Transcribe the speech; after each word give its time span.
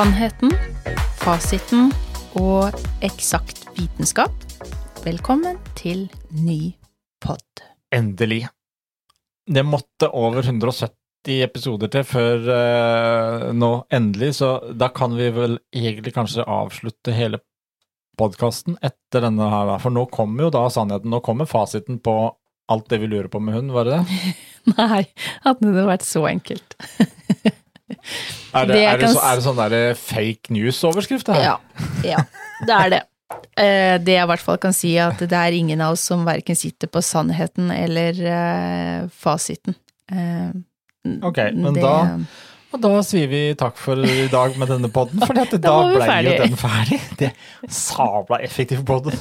Sannheten, 0.00 0.48
fasiten 1.20 1.90
og 2.40 2.72
eksakt 3.04 3.66
vitenskap. 3.76 4.32
Velkommen 5.04 5.58
til 5.76 6.06
ny 6.32 6.70
pod. 7.20 7.60
Endelig. 7.92 8.46
Det 9.44 9.66
måtte 9.68 10.08
over 10.16 10.40
170 10.40 11.44
episoder 11.44 11.92
til 11.92 12.08
før 12.08 12.48
eh, 12.56 13.46
nå, 13.52 13.70
endelig, 13.92 14.38
så 14.40 14.54
da 14.72 14.88
kan 14.88 15.20
vi 15.20 15.28
vel 15.36 15.60
egentlig 15.68 16.16
kanskje 16.16 16.48
avslutte 16.48 17.12
hele 17.12 17.44
podkasten 18.16 18.80
etter 18.80 19.28
denne 19.28 19.52
her, 19.52 19.68
da. 19.74 19.78
For 19.84 19.92
nå 19.92 20.08
kommer 20.08 20.46
jo 20.46 20.54
da 20.56 20.64
sannheten, 20.72 21.12
nå 21.12 21.20
kommer 21.28 21.50
fasiten 21.50 22.00
på 22.00 22.22
alt 22.72 22.88
det 22.88 23.04
vi 23.04 23.12
lurer 23.12 23.28
på 23.28 23.44
med 23.44 23.60
hund, 23.60 23.76
var 23.76 23.84
det 23.84 24.00
det? 24.00 24.20
Nei, 24.80 25.04
hadde 25.44 25.76
det 25.76 25.90
vært 25.92 26.08
så 26.08 26.24
enkelt. 26.32 26.80
Er 28.54 28.66
det, 28.66 28.74
Det 28.74 28.84
er 28.90 28.98
det, 28.98 29.10
så, 29.14 29.20
er 29.22 29.36
det 29.38 29.44
sånn 29.44 29.60
der 29.60 29.94
fake 29.94 30.50
news-overskrift. 30.54 31.28
Ja, 31.38 31.56
ja, 32.06 32.24
det 32.66 32.76
er 32.82 32.90
det. 32.96 33.02
Eh, 33.60 33.94
Det 34.02 34.14
jeg 34.16 34.24
i 34.24 34.26
hvert 34.26 34.42
fall 34.42 34.56
kan 34.58 34.72
si, 34.74 34.88
er 34.98 35.12
at 35.12 35.20
det 35.22 35.36
er 35.38 35.54
ingen 35.54 35.78
av 35.84 35.92
oss 35.94 36.02
som 36.08 36.24
verken 36.26 36.56
sitter 36.58 36.88
på 36.90 36.98
sannheten 37.04 37.68
eller 37.70 38.16
eh, 38.26 39.04
fasiten. 39.22 39.76
Eh, 40.10 40.50
Ok, 41.22 41.38
men 41.54 41.74
da- 41.78 42.18
Og 42.72 42.80
da 42.82 42.90
sier 43.06 43.28
vi 43.30 43.54
takk 43.58 43.78
for 43.78 44.02
i 44.02 44.26
dag 44.30 44.56
med 44.58 44.68
denne 44.68 44.90
podden, 44.92 45.22
for 45.22 45.34
da, 45.38 45.44
Da 45.62 45.76
ble 45.94 46.18
jo 46.26 46.34
den 46.42 46.56
ferdig. 46.58 46.98
Det 47.22 47.30
sabla 47.70 48.40
effektiv 48.46 48.82
podden. 48.86 49.14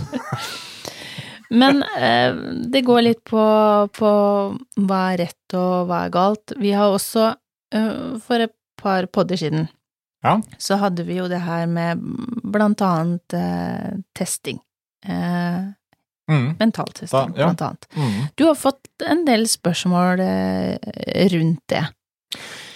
Men 1.49 1.81
eh, 1.97 2.33
det 2.69 2.83
går 2.86 3.02
litt 3.08 3.23
på, 3.30 3.41
på 3.97 4.09
hva 4.86 4.99
er 5.14 5.21
rett 5.23 5.55
og 5.58 5.88
hva 5.89 6.03
er 6.05 6.11
galt. 6.14 6.53
Vi 6.61 6.73
har 6.77 6.93
også, 6.93 7.31
eh, 7.73 8.17
for 8.25 8.45
et 8.45 8.53
par 8.81 9.05
podder 9.11 9.38
siden, 9.39 9.67
Ja. 10.23 10.38
så 10.59 10.75
hadde 10.81 11.05
vi 11.08 11.16
jo 11.19 11.27
det 11.31 11.39
her 11.45 11.66
med 11.67 12.02
blant 12.44 12.81
annet 12.81 13.33
eh, 13.33 13.99
testing. 14.16 14.59
Eh, 15.05 15.67
Mm. 16.30 16.52
mentaltesting, 16.59 17.31
ja. 17.33 17.47
blant 17.47 17.61
annet. 17.66 17.88
Mm. 17.97 18.27
Du 18.38 18.44
har 18.45 18.53
fått 18.53 18.86
en 19.02 19.23
del 19.25 19.47
spørsmål 19.49 20.19
eh, 20.21 21.30
rundt 21.33 21.63
det. 21.73 21.80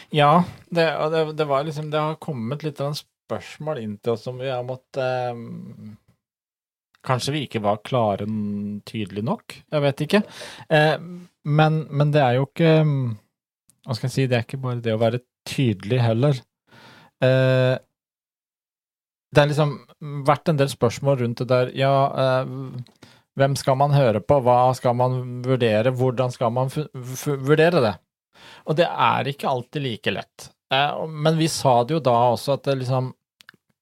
Ja, 0.10 0.44
det, 0.74 0.88
det, 1.14 1.22
det 1.38 1.46
var 1.46 1.64
liksom 1.68 1.92
Det 1.94 2.00
har 2.02 2.16
kommet 2.22 2.64
litt 2.66 2.82
av 2.82 2.88
en 2.92 2.98
spørsmål 2.98 3.80
inn 3.84 3.94
til 4.02 4.16
oss 4.16 4.24
som 4.26 4.40
vi 4.42 4.50
har 4.50 4.64
måttet 4.66 4.98
eh, 5.06 5.94
Kanskje 7.06 7.34
vi 7.36 7.44
ikke 7.46 7.62
var 7.62 7.78
klare 7.86 8.26
tydelig 8.90 9.24
nok, 9.28 9.54
jeg 9.70 9.82
vet 9.84 10.02
ikke. 10.08 10.24
Eh, 10.74 10.98
men, 11.46 11.80
men 11.92 12.12
det 12.16 12.22
er 12.24 12.38
jo 12.40 12.46
ikke 12.48 12.74
Hva 13.84 13.98
skal 13.98 14.08
jeg 14.08 14.16
si, 14.16 14.28
det 14.32 14.38
er 14.40 14.46
ikke 14.48 14.62
bare 14.64 14.82
det 14.82 14.96
å 14.96 15.02
være 15.02 15.22
tydelig 15.48 16.00
heller. 16.04 16.40
Eh, 17.24 17.76
det 19.34 19.42
har 19.42 19.50
liksom 19.50 19.74
vært 20.28 20.52
en 20.52 20.60
del 20.60 20.70
spørsmål 20.70 21.24
rundt 21.24 21.42
det 21.42 21.50
der 21.50 21.72
Ja, 21.78 21.94
eh, 22.24 22.52
hvem 23.40 23.56
skal 23.58 23.78
man 23.80 23.96
høre 23.96 24.22
på, 24.22 24.38
hva 24.46 24.74
skal 24.78 24.94
man 24.98 25.42
vurdere, 25.46 25.94
hvordan 25.98 26.34
skal 26.34 26.54
man 26.54 26.70
vurdere 26.74 27.82
det? 27.82 27.96
Og 28.70 28.78
det 28.78 28.86
er 28.88 29.30
ikke 29.30 29.50
alltid 29.50 29.84
like 29.84 30.14
lett. 30.14 30.50
Eh, 30.74 31.08
men 31.08 31.40
vi 31.40 31.50
sa 31.52 31.82
det 31.84 31.98
jo 31.98 32.04
da 32.04 32.16
også, 32.34 32.58
at 32.58 32.70
det 32.70 32.80
liksom 32.84 33.14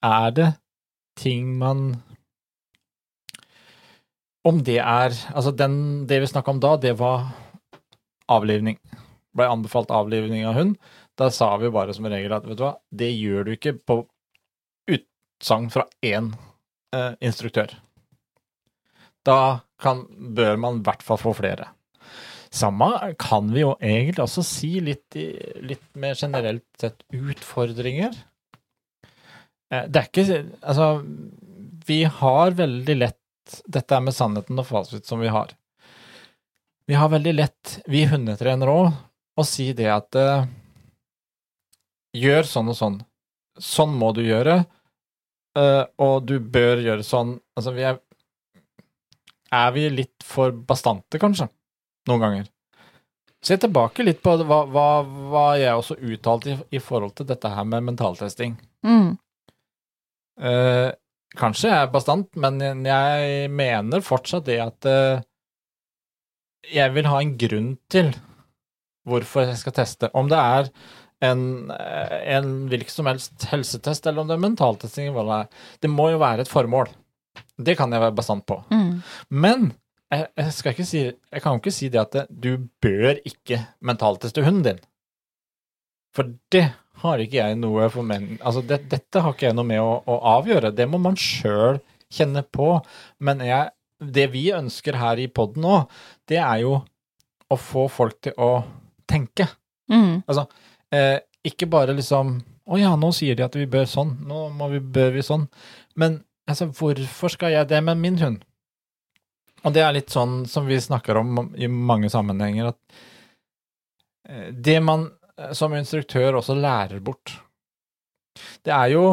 Er 0.02 0.32
det 0.32 0.48
ting 1.16 1.58
man 1.60 2.02
Om 4.44 4.64
det 4.64 4.80
er 4.80 5.14
Altså, 5.36 5.52
den, 5.52 6.08
det 6.08 6.22
vi 6.22 6.32
snakka 6.32 6.52
om 6.52 6.60
da, 6.60 6.76
det 6.78 6.96
var 7.00 7.30
avlivning. 8.32 8.80
Ble 9.36 9.48
anbefalt 9.52 9.92
avlivning 9.92 10.46
av 10.48 10.56
hund. 10.56 10.78
Da 11.22 11.30
sa 11.30 11.52
vi 11.62 11.70
bare 11.70 11.94
som 11.94 12.08
regel 12.10 12.34
at 12.34 12.48
vet 12.50 12.58
du 12.58 12.64
hva, 12.66 12.76
det 12.90 13.12
gjør 13.14 13.46
du 13.46 13.52
ikke 13.54 13.76
på 13.78 14.00
utsagn 14.90 15.68
fra 15.70 15.86
én 16.02 16.32
eh, 16.96 17.14
instruktør. 17.22 17.76
Da 19.28 19.62
kan, 19.82 20.08
bør 20.10 20.58
man 20.58 20.80
i 20.80 20.86
hvert 20.88 21.06
fall 21.06 21.20
få 21.22 21.36
flere. 21.38 21.68
Samme 22.52 23.14
kan 23.22 23.52
vi 23.54 23.62
jo 23.62 23.76
egentlig 23.78 24.24
også 24.26 24.44
si 24.44 24.72
litt, 24.84 25.16
i, 25.16 25.30
litt 25.64 25.86
mer 25.96 26.18
generelt 26.20 26.66
sett 26.82 27.06
utfordringer. 27.14 28.18
Eh, 29.72 29.86
Det 29.88 30.02
er 30.02 30.10
ikke 30.10 30.42
Altså, 30.60 30.90
vi 31.88 32.04
har 32.04 32.58
veldig 32.58 32.96
lett 32.98 33.18
Dette 33.66 33.96
er 33.98 34.04
med 34.06 34.14
sannheten 34.16 34.60
og 34.62 34.68
fasit 34.68 35.06
som 35.06 35.20
vi 35.20 35.30
har. 35.32 35.54
Vi 36.88 36.98
har 36.98 37.10
veldig 37.12 37.34
lett, 37.36 37.78
vi 37.88 38.06
hundetrenere 38.08 38.74
òg, 38.74 38.92
å 39.38 39.44
si 39.48 39.70
det 39.76 39.90
at 39.92 40.16
eh, 40.20 40.46
Gjør 42.18 42.48
sånn 42.48 42.72
og 42.72 42.78
sånn. 42.78 43.02
Sånn 43.62 43.94
må 44.00 44.12
du 44.16 44.22
gjøre, 44.26 44.62
eh, 45.60 45.84
og 46.02 46.26
du 46.28 46.38
bør 46.40 46.82
gjøre 46.84 47.06
sånn. 47.08 47.38
Altså, 47.58 47.76
vi 47.76 47.88
er 47.88 48.00
Er 49.52 49.72
vi 49.76 49.90
litt 49.90 50.24
for 50.24 50.52
bastante, 50.52 51.20
kanskje? 51.20 51.50
Noen 52.08 52.22
ganger. 52.24 52.46
Se 53.44 53.58
tilbake 53.58 54.06
litt 54.06 54.22
på 54.24 54.38
hva, 54.48 54.62
hva, 54.64 54.86
hva 55.04 55.48
jeg 55.60 55.76
også 55.76 55.98
uttalte 56.00 56.54
i, 56.54 56.56
i 56.78 56.80
forhold 56.80 57.18
til 57.18 57.28
dette 57.28 57.50
her 57.52 57.66
med 57.68 57.84
mentaltesting. 57.84 58.56
Mm. 58.88 59.18
Eh, 60.40 60.94
kanskje 61.36 61.68
jeg 61.68 61.82
er 61.82 61.92
bastant, 61.92 62.30
men 62.40 62.62
jeg 62.86 63.50
mener 63.52 64.06
fortsatt 64.06 64.48
det 64.48 64.60
at 64.64 64.88
eh, 64.88 65.24
jeg 66.72 66.94
vil 66.96 67.10
ha 67.12 67.20
en 67.20 67.36
grunn 67.44 67.72
til 67.92 68.14
hvorfor 69.10 69.50
jeg 69.50 69.60
skal 69.60 69.76
teste. 69.82 70.12
Om 70.14 70.30
det 70.32 70.40
er 70.40 70.72
en, 71.22 71.72
eh, 71.72 72.18
en 72.36 72.50
hvilken 72.72 72.94
som 72.94 73.10
helst 73.10 73.46
helsetest, 73.52 74.08
eller 74.08 74.24
om 74.24 74.30
det 74.30 74.38
er 74.38 74.46
mentaltesting. 74.48 75.12
hva 75.14 75.26
det 75.28 75.38
er. 75.38 75.68
Det 75.86 75.90
må 75.94 76.10
jo 76.12 76.22
være 76.22 76.46
et 76.46 76.52
formål. 76.52 76.90
Det 77.58 77.78
kan 77.78 77.92
jeg 77.94 78.02
være 78.02 78.18
bastant 78.18 78.46
på. 78.46 78.58
Mm. 78.72 79.02
Men 79.30 79.74
jeg, 80.12 80.28
jeg, 80.38 80.54
skal 80.54 80.74
ikke 80.74 80.88
si, 80.90 81.04
jeg 81.08 81.44
kan 81.44 81.56
jo 81.56 81.62
ikke 81.62 81.76
si 81.76 81.90
det 81.90 82.02
at 82.02 82.16
det, 82.16 82.26
du 82.30 82.68
bør 82.84 83.22
ikke 83.26 83.62
mentalteste 83.82 84.44
hunden 84.44 84.66
din. 84.66 84.82
For 86.16 86.34
det 86.52 86.66
har 87.02 87.22
ikke 87.24 87.40
jeg 87.40 87.60
noe 87.60 87.88
for 87.94 88.06
men... 88.06 88.36
Altså, 88.42 88.64
det, 88.68 88.84
dette 88.92 89.22
har 89.24 89.36
ikke 89.36 89.48
jeg 89.48 89.58
noe 89.58 89.68
med 89.68 89.82
å, 89.82 90.02
å 90.04 90.18
avgjøre. 90.38 90.74
Det 90.76 90.90
må 90.90 91.00
man 91.02 91.16
sjøl 91.20 91.80
kjenne 92.12 92.44
på. 92.44 92.74
Men 93.24 93.44
jeg, 93.46 93.72
det 94.02 94.28
vi 94.34 94.50
ønsker 94.56 95.00
her 95.00 95.22
i 95.22 95.30
poden 95.32 95.64
nå, 95.64 95.78
det 96.30 96.42
er 96.42 96.66
jo 96.66 96.82
å 97.52 97.58
få 97.60 97.88
folk 97.92 98.20
til 98.28 98.36
å 98.42 98.52
tenke. 99.10 99.48
Mm. 99.92 100.22
Eh, 100.92 101.18
ikke 101.48 101.70
bare 101.72 101.96
liksom 101.96 102.40
Å 102.72 102.78
ja, 102.78 102.92
nå 103.00 103.10
sier 103.16 103.36
de 103.36 103.44
at 103.44 103.56
vi 103.58 103.66
bør 103.68 103.88
sånn. 103.90 104.14
Nå 104.28 104.46
må 104.56 104.70
vi, 104.72 104.80
bør 104.80 105.16
vi 105.16 105.24
sånn. 105.26 105.48
Men 106.00 106.22
altså, 106.48 106.70
hvorfor 106.72 107.34
skal 107.34 107.56
jeg 107.56 107.68
det 107.68 107.82
med 107.84 108.00
min 108.00 108.20
hund? 108.22 108.44
Og 109.62 109.74
det 109.76 109.84
er 109.86 109.94
litt 109.94 110.14
sånn 110.14 110.42
som 110.50 110.66
vi 110.70 110.80
snakker 110.82 111.20
om 111.20 111.52
i 111.54 111.70
mange 111.70 112.10
sammenhenger, 112.10 112.72
at 112.72 113.02
eh, 114.30 114.48
det 114.54 114.80
man 114.82 115.06
eh, 115.38 115.52
som 115.58 115.76
instruktør 115.78 116.40
også 116.40 116.58
lærer 116.58 117.02
bort, 117.04 117.36
det 118.66 118.74
er 118.74 118.94
jo 118.96 119.06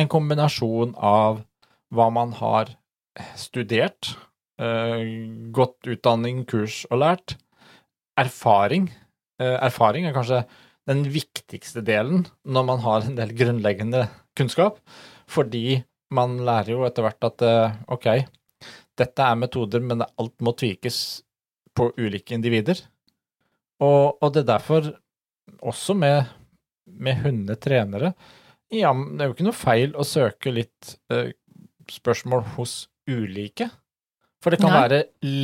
en 0.00 0.10
kombinasjon 0.10 0.92
av 0.98 1.40
hva 1.94 2.10
man 2.12 2.34
har 2.36 2.74
studert, 3.38 4.16
eh, 4.60 5.00
gått 5.54 5.88
utdanning, 5.94 6.44
kurs 6.50 6.82
og 6.90 7.00
lært, 7.04 7.38
erfaring. 8.20 8.90
Erfaring 9.42 10.04
er 10.06 10.14
kanskje 10.14 10.44
den 10.88 11.04
viktigste 11.08 11.82
delen 11.84 12.26
når 12.44 12.66
man 12.68 12.82
har 12.84 13.06
en 13.06 13.16
del 13.18 13.32
grunnleggende 13.36 14.06
kunnskap, 14.36 14.80
fordi 15.30 15.82
man 16.14 16.36
lærer 16.44 16.74
jo 16.74 16.84
etter 16.86 17.06
hvert 17.06 17.26
at 17.30 17.44
eh, 17.46 17.76
ok, 17.94 18.08
dette 19.00 19.24
er 19.26 19.38
metoder, 19.40 19.80
men 19.82 20.04
alt 20.04 20.34
må 20.44 20.52
tvikes 20.56 20.98
på 21.74 21.88
ulike 21.98 22.36
individer. 22.36 22.78
Og, 23.82 24.18
og 24.22 24.28
det 24.34 24.44
er 24.44 24.50
derfor 24.52 24.92
også 25.64 25.96
med, 25.98 26.28
med 26.86 27.18
hundetrenere 27.24 28.12
Ja, 28.72 28.92
det 28.94 29.20
er 29.22 29.28
jo 29.28 29.34
ikke 29.34 29.46
noe 29.48 29.56
feil 29.56 29.92
å 29.98 30.06
søke 30.06 30.52
litt 30.54 30.94
eh, 31.12 31.32
spørsmål 31.90 32.44
hos 32.56 32.84
ulike. 33.10 33.68
For 34.42 34.52
det 34.54 34.60
kan 34.62 34.72
Nei. 34.74 34.80
være 34.84 35.00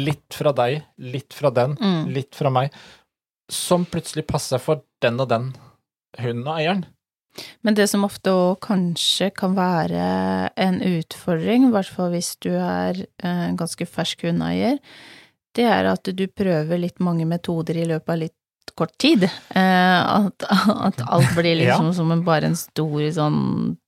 litt 0.06 0.34
fra 0.36 0.52
deg, 0.56 0.80
litt 1.00 1.32
fra 1.36 1.50
den, 1.56 1.76
Mm. 1.80 2.08
litt 2.14 2.34
fra 2.36 2.50
meg, 2.52 2.72
som 3.50 3.84
plutselig 3.88 4.26
passer 4.30 4.62
for 4.62 4.84
den 5.02 5.20
og 5.20 5.28
den 5.32 5.52
hunden 6.20 6.46
og 6.46 6.56
eieren. 6.56 6.84
Men 7.62 7.76
det 7.78 7.86
som 7.90 8.04
ofte 8.04 8.32
òg 8.34 8.58
kanskje 8.64 9.30
kan 9.36 9.54
være 9.56 10.02
en 10.60 10.80
utfordring, 10.82 11.68
i 11.68 11.72
hvert 11.74 11.90
fall 11.94 12.10
hvis 12.14 12.34
du 12.42 12.50
er 12.56 13.04
eh, 13.22 13.44
en 13.50 13.58
ganske 13.60 13.86
fersk 13.86 14.26
hundeeier, 14.26 14.80
det 15.56 15.66
er 15.66 15.88
at 15.90 16.10
du 16.14 16.24
prøver 16.26 16.78
litt 16.78 17.00
mange 17.02 17.26
metoder 17.26 17.78
i 17.78 17.86
løpet 17.86 18.12
av 18.14 18.20
litt 18.24 18.74
kort 18.78 18.92
tid. 19.02 19.24
Eh, 19.26 20.00
At, 20.00 20.46
at 20.46 21.00
alt 21.06 21.32
blir 21.38 21.56
liksom 21.60 21.92
som 21.94 22.10
en, 22.14 22.24
bare 22.26 22.50
en 22.50 22.58
stor 22.58 23.06
sånn 23.14 23.40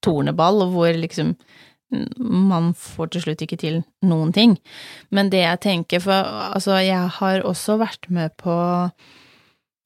torneball, 0.04 0.62
og 0.66 0.76
hvor 0.76 0.94
liksom 0.96 1.36
man 2.16 2.70
får 2.78 3.10
til 3.12 3.24
slutt 3.26 3.42
ikke 3.44 3.58
til 3.60 3.82
noen 4.08 4.30
ting. 4.32 4.54
Men 5.12 5.28
det 5.32 5.42
jeg 5.42 5.60
tenker, 5.66 6.00
for 6.00 6.30
altså 6.54 6.78
jeg 6.80 7.10
har 7.18 7.42
også 7.44 7.76
vært 7.82 8.08
med 8.08 8.32
på 8.40 8.54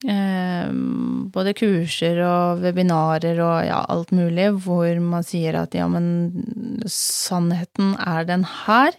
både 0.05 1.53
kurser 1.57 2.19
og 2.21 2.61
webinarer 2.61 3.39
og 3.41 3.65
ja, 3.65 3.79
alt 3.89 4.11
mulig, 4.13 4.51
hvor 4.61 4.99
man 5.01 5.23
sier 5.25 5.57
at 5.63 5.73
ja, 5.73 5.87
men 5.89 6.83
sannheten 6.85 7.95
er 7.97 8.27
den 8.29 8.45
her, 8.65 8.93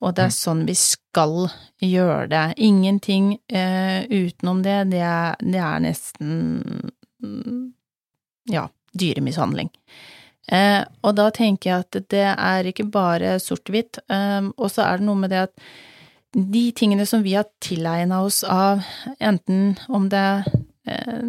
og 0.00 0.14
det 0.14 0.22
er 0.22 0.30
Mm. 0.30 0.36
sånn 0.38 0.66
vi 0.66 0.74
skal 0.74 1.48
gjøre 1.80 2.28
det. 2.28 2.54
Ingenting 2.58 3.38
eh, 3.48 4.04
utenom 4.06 4.62
det, 4.62 4.90
det 4.90 5.00
er, 5.00 5.34
det 5.40 5.58
er 5.58 5.80
nesten 5.80 6.92
mm, 7.22 7.72
ja, 8.52 8.68
dyremishandling. 8.92 9.70
Eh, 10.52 10.84
og 11.02 11.16
da 11.16 11.30
tenker 11.30 11.70
jeg 11.70 11.78
at 11.80 12.08
det 12.12 12.26
er 12.38 12.64
ikke 12.70 12.86
bare 12.92 13.40
sort-hvitt, 13.40 13.98
eh, 14.08 14.46
og 14.56 14.70
så 14.70 14.84
er 14.86 14.98
det 14.98 15.06
noe 15.08 15.16
med 15.16 15.30
det 15.30 15.48
at 15.48 15.56
de 16.36 16.64
tingene 16.76 17.06
som 17.08 17.22
vi 17.24 17.32
har 17.34 17.46
tilegna 17.64 18.18
oss 18.26 18.42
av, 18.44 18.82
enten 19.24 19.76
om 19.88 20.08
det 20.12 20.20
er 20.20 20.44
eh, 20.86 21.22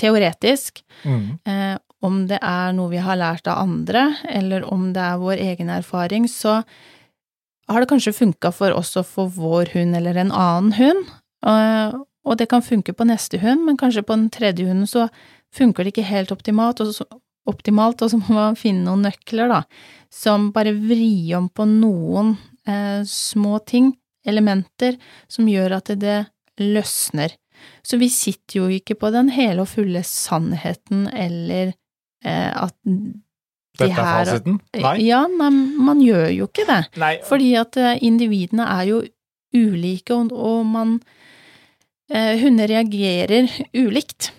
teoretisk, 0.00 0.82
Mm. 1.04 1.38
eh, 1.44 1.76
om 2.02 2.26
det 2.30 2.38
er 2.42 2.72
noe 2.72 2.88
vi 2.90 2.96
har 3.02 3.16
lært 3.18 3.46
av 3.50 3.58
andre, 3.58 4.16
eller 4.30 4.64
om 4.72 4.92
det 4.94 5.02
er 5.02 5.18
vår 5.18 5.36
egen 5.42 5.68
erfaring, 5.68 6.28
så 6.30 6.64
har 7.68 7.80
det 7.80 7.88
kanskje 7.90 8.14
funka 8.16 8.52
for 8.54 8.72
oss 8.72 8.96
å 8.96 9.02
få 9.04 9.26
vår 9.34 9.72
hund 9.74 9.96
eller 9.98 10.16
en 10.16 10.30
annen 10.32 10.72
hund, 10.78 11.06
eh, 11.46 11.92
og 12.24 12.36
det 12.38 12.48
kan 12.48 12.62
funke 12.62 12.92
på 12.94 13.06
neste 13.06 13.38
hund, 13.42 13.64
men 13.66 13.76
kanskje 13.76 14.02
på 14.02 14.14
den 14.16 14.30
tredje 14.30 14.66
hunden 14.66 14.86
så 14.86 15.08
funker 15.54 15.84
det 15.84 15.92
ikke 15.94 16.08
helt 16.08 16.30
optimalt, 16.32 16.80
og 16.80 16.94
så, 16.94 17.04
optimalt, 17.48 18.02
og 18.02 18.10
så 18.10 18.18
må 18.20 18.34
man 18.34 18.56
finne 18.56 18.84
noen 18.84 19.02
nøkler, 19.06 19.48
da, 19.48 19.62
som 20.10 20.50
bare 20.52 20.72
vrir 20.76 21.36
om 21.38 21.48
på 21.48 21.64
noen 21.68 22.36
eh, 22.66 23.02
små 23.04 23.58
ting, 23.66 23.94
elementer, 24.26 24.98
som 25.30 25.48
gjør 25.48 25.78
at 25.78 25.92
det 26.00 26.18
løsner. 26.58 27.34
Så 27.82 27.98
vi 27.98 28.08
sitter 28.12 28.60
jo 28.60 28.68
ikke 28.72 28.96
på 28.98 29.10
den 29.14 29.30
hele 29.34 29.64
og 29.64 29.70
fulle 29.70 30.02
sannheten, 30.06 31.06
eller 31.10 31.72
eh, 32.24 32.52
at 32.52 32.76
de 32.86 33.16
Dette 33.78 33.94
er 33.94 34.26
fasiten? 34.26 34.56
Nei? 34.74 34.96
Ja, 35.06 35.20
nei, 35.30 35.52
man 35.78 36.00
gjør 36.02 36.32
jo 36.34 36.48
ikke 36.48 36.66
det. 36.66 36.80
Nei. 36.98 37.12
Fordi 37.26 37.52
at 37.60 37.78
eh, 37.78 38.00
individene 38.06 38.66
er 38.66 38.88
jo 38.90 39.02
ulike, 39.54 40.16
og, 40.16 40.34
og 40.34 40.66
man 40.66 40.96
eh, 42.10 42.34
Hunder 42.42 42.70
reagerer 42.70 43.46
ulikt. 43.76 44.32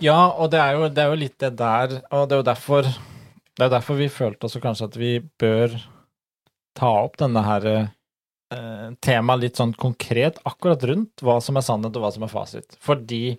Ja, 0.00 0.30
og 0.30 0.54
det 0.54 0.62
er, 0.62 0.78
jo, 0.78 0.88
det 0.88 1.04
er 1.04 1.12
jo 1.12 1.20
litt 1.20 1.36
det 1.42 1.52
der, 1.58 1.98
og 2.14 2.28
det 2.30 2.36
er 2.36 2.40
jo 2.40 2.46
derfor 2.46 2.86
Det 2.88 3.66
er 3.66 3.72
derfor 3.74 3.98
vi 3.98 4.06
følte 4.08 4.46
også 4.46 4.60
kanskje 4.62 4.86
at 4.86 4.96
vi 4.96 5.12
bør 5.42 5.74
ta 6.78 6.90
opp 7.02 7.18
denne 7.18 7.42
her 7.42 7.66
eh, 8.88 8.96
temaet 9.04 9.44
litt 9.44 9.60
sånn 9.60 9.74
konkret, 9.78 10.40
akkurat 10.48 10.84
rundt 10.90 11.24
hva 11.24 11.38
som 11.44 11.58
er 11.58 11.66
sannhet 11.66 11.96
og 11.96 12.04
hva 12.04 12.12
som 12.14 12.26
er 12.26 12.32
fasit. 12.32 12.78
Fordi 12.84 13.38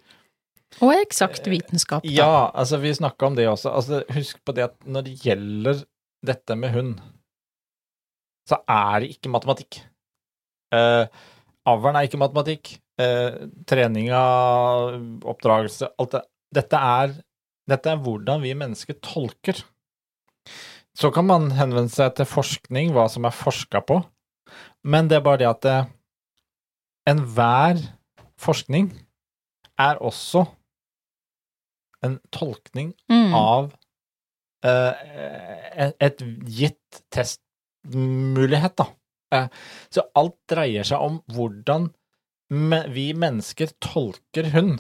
Og 0.86 0.94
eksakt 0.94 1.48
vitenskap, 1.50 2.04
da. 2.06 2.12
Ja, 2.14 2.34
altså 2.54 2.78
vi 2.78 2.94
snakka 2.94 3.32
om 3.32 3.38
det 3.38 3.48
også. 3.50 3.72
Altså, 3.74 4.04
husk 4.14 4.38
på 4.46 4.54
det 4.54 4.68
at 4.68 4.76
når 4.86 5.08
det 5.08 5.16
gjelder 5.26 5.82
dette 6.26 6.58
med 6.60 6.76
hund, 6.76 7.00
så 8.50 8.60
er 8.70 9.02
det 9.02 9.16
ikke 9.16 9.32
matematikk. 9.34 9.80
Uh, 10.74 11.10
Avlen 11.70 11.98
er 11.98 12.06
ikke 12.06 12.22
matematikk. 12.22 12.76
Uh, 13.00 13.50
treninga, 13.70 14.22
oppdragelse, 15.30 15.90
alt 15.98 16.18
det. 16.18 16.24
Dette 16.60 16.80
er, 16.82 17.18
dette 17.70 17.92
er 17.92 18.02
hvordan 18.04 18.42
vi 18.46 18.56
mennesker 18.58 18.98
tolker. 19.06 19.62
Så 20.98 21.12
kan 21.16 21.28
man 21.30 21.52
henvende 21.56 21.94
seg 21.94 22.16
til 22.18 22.28
forskning, 22.28 22.94
hva 22.96 23.06
som 23.12 23.28
er 23.30 23.36
forska 23.36 23.84
på, 23.88 24.02
men 24.84 25.08
det 25.10 25.18
er 25.20 25.26
bare 25.26 25.42
det 25.42 25.50
at 25.50 25.66
eh, 25.66 25.86
enhver 27.10 27.82
forskning 28.40 28.92
er 29.80 30.00
også 30.04 30.46
en 32.06 32.20
tolkning 32.32 32.94
Mm. 33.12 33.34
av 33.36 33.72
eh, 34.64 35.92
et 36.00 36.22
gitt 36.48 37.02
testmulighet, 37.12 38.76
da. 38.80 38.86
Eh, 39.36 39.48
så 39.92 40.04
alt 40.16 40.38
dreier 40.50 40.84
seg 40.88 41.00
om 41.04 41.20
hvordan 41.34 41.90
vi 42.90 43.12
mennesker 43.14 43.70
tolker 43.84 44.48
hund. 44.56 44.80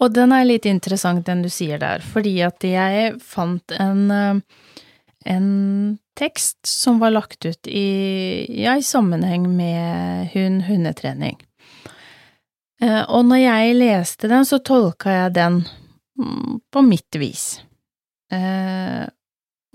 Og 0.00 0.14
den 0.16 0.32
er 0.32 0.46
litt 0.48 0.64
interessant, 0.68 1.26
den 1.26 1.42
du 1.44 1.50
sier 1.52 1.78
der, 1.82 2.00
fordi 2.00 2.38
at 2.46 2.64
jeg 2.64 3.18
fant 3.20 3.74
en, 3.80 4.06
eh, 4.10 4.40
en 5.26 5.98
tekst 6.18 6.58
som 6.66 6.98
var 7.02 7.12
lagt 7.12 7.44
ut 7.44 7.66
i, 7.68 8.46
ja, 8.62 8.76
i 8.78 8.82
sammenheng 8.82 9.48
med 9.56 10.30
hund-hundetrening. 10.32 11.36
Eh, 12.80 13.02
Og 13.08 13.24
når 13.28 13.42
jeg 13.42 13.76
leste 13.76 14.28
den, 14.30 14.44
så 14.48 14.58
tolka 14.64 15.12
jeg 15.12 15.34
den 15.36 15.60
mm, 16.18 16.60
på 16.72 16.82
mitt 16.86 17.18
vis. 17.20 17.60
Eh, 18.32 19.06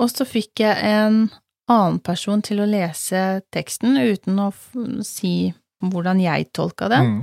Og 0.01 0.09
så 0.09 0.25
fikk 0.25 0.63
jeg 0.63 0.81
en 0.81 1.29
annen 1.69 1.99
person 2.03 2.41
til 2.41 2.59
å 2.63 2.65
lese 2.69 3.41
teksten 3.53 3.95
uten 3.97 4.39
å 4.41 4.51
si 5.05 5.53
hvordan 5.81 6.19
jeg 6.21 6.49
tolka 6.53 6.89
det. 6.89 6.99
Mm. 7.05 7.21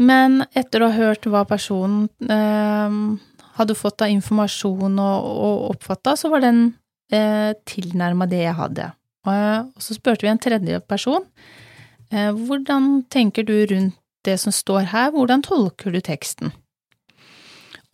Men 0.00 0.44
etter 0.56 0.82
å 0.82 0.90
ha 0.90 0.96
hørt 0.96 1.26
hva 1.30 1.44
personen 1.46 2.08
eh, 2.26 2.98
hadde 3.58 3.76
fått 3.78 4.02
av 4.02 4.10
informasjon 4.10 4.98
og, 4.98 5.30
og 5.46 5.64
oppfatta, 5.74 6.16
så 6.16 6.30
var 6.32 6.42
den 6.44 6.62
eh, 7.12 7.52
tilnærma 7.66 8.28
det 8.30 8.42
jeg 8.44 8.54
hadde. 8.58 8.92
Og, 9.26 9.32
eh, 9.34 9.64
så 9.82 9.96
spurte 9.96 10.22
vi 10.26 10.28
en 10.32 10.38
tredje 10.42 10.80
person. 10.88 11.26
Eh, 12.10 12.30
hvordan 12.32 13.04
tenker 13.10 13.44
du 13.46 13.54
rundt 13.70 13.96
det 14.24 14.38
som 14.40 14.52
står 14.52 14.90
her, 14.92 15.10
hvordan 15.14 15.42
tolker 15.42 15.92
du 15.92 16.00
teksten? 16.04 16.52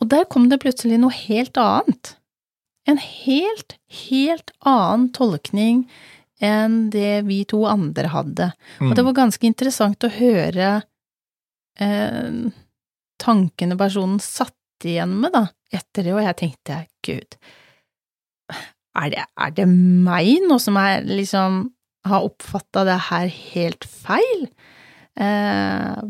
Og 0.01 0.09
der 0.11 0.25
kom 0.29 0.49
det 0.49 0.59
plutselig 0.61 0.99
noe 1.01 1.13
helt 1.13 1.57
annet. 1.57 2.15
En 2.87 2.97
helt, 3.01 3.75
helt 4.07 4.51
annen 4.67 5.09
tolkning 5.15 5.85
enn 6.43 6.89
det 6.93 7.23
vi 7.25 7.41
to 7.49 7.63
andre 7.65 8.11
hadde. 8.13 8.51
Og 8.79 8.93
det 8.95 9.01
Mm. 9.03 9.05
var 9.07 9.13
ganske 9.25 9.43
interessant 9.47 10.03
å 10.05 10.11
høre 10.11 10.83
eh, 11.79 12.51
tankene 13.19 13.77
personen 13.77 14.19
satt 14.19 14.53
igjen 14.85 15.19
med, 15.19 15.31
da, 15.33 15.47
etter 15.73 16.03
det, 16.03 16.13
og 16.13 16.21
jeg 16.21 16.35
tenkte, 16.37 16.77
gud, 17.05 17.35
er 18.97 19.11
det, 19.13 19.25
er 19.37 19.51
det 19.57 19.67
meg 19.69 20.43
nå 20.47 20.57
som 20.61 20.77
er 20.81 21.05
liksom 21.07 21.67
har 22.07 22.23
oppfatta 22.23 22.85
det 22.87 22.97
her 23.09 23.27
helt 23.53 23.85
feil? 23.85 24.47
Eh, 25.19 26.01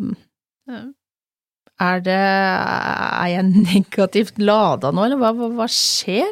er 1.77 2.01
det 2.05 2.17
Er 2.17 3.27
jeg 3.35 3.45
negativt 3.73 4.39
lada 4.41 4.91
nå, 4.93 5.05
eller 5.07 5.21
hva, 5.21 5.31
hva, 5.37 5.49
hva 5.59 5.67
skjer? 5.71 6.31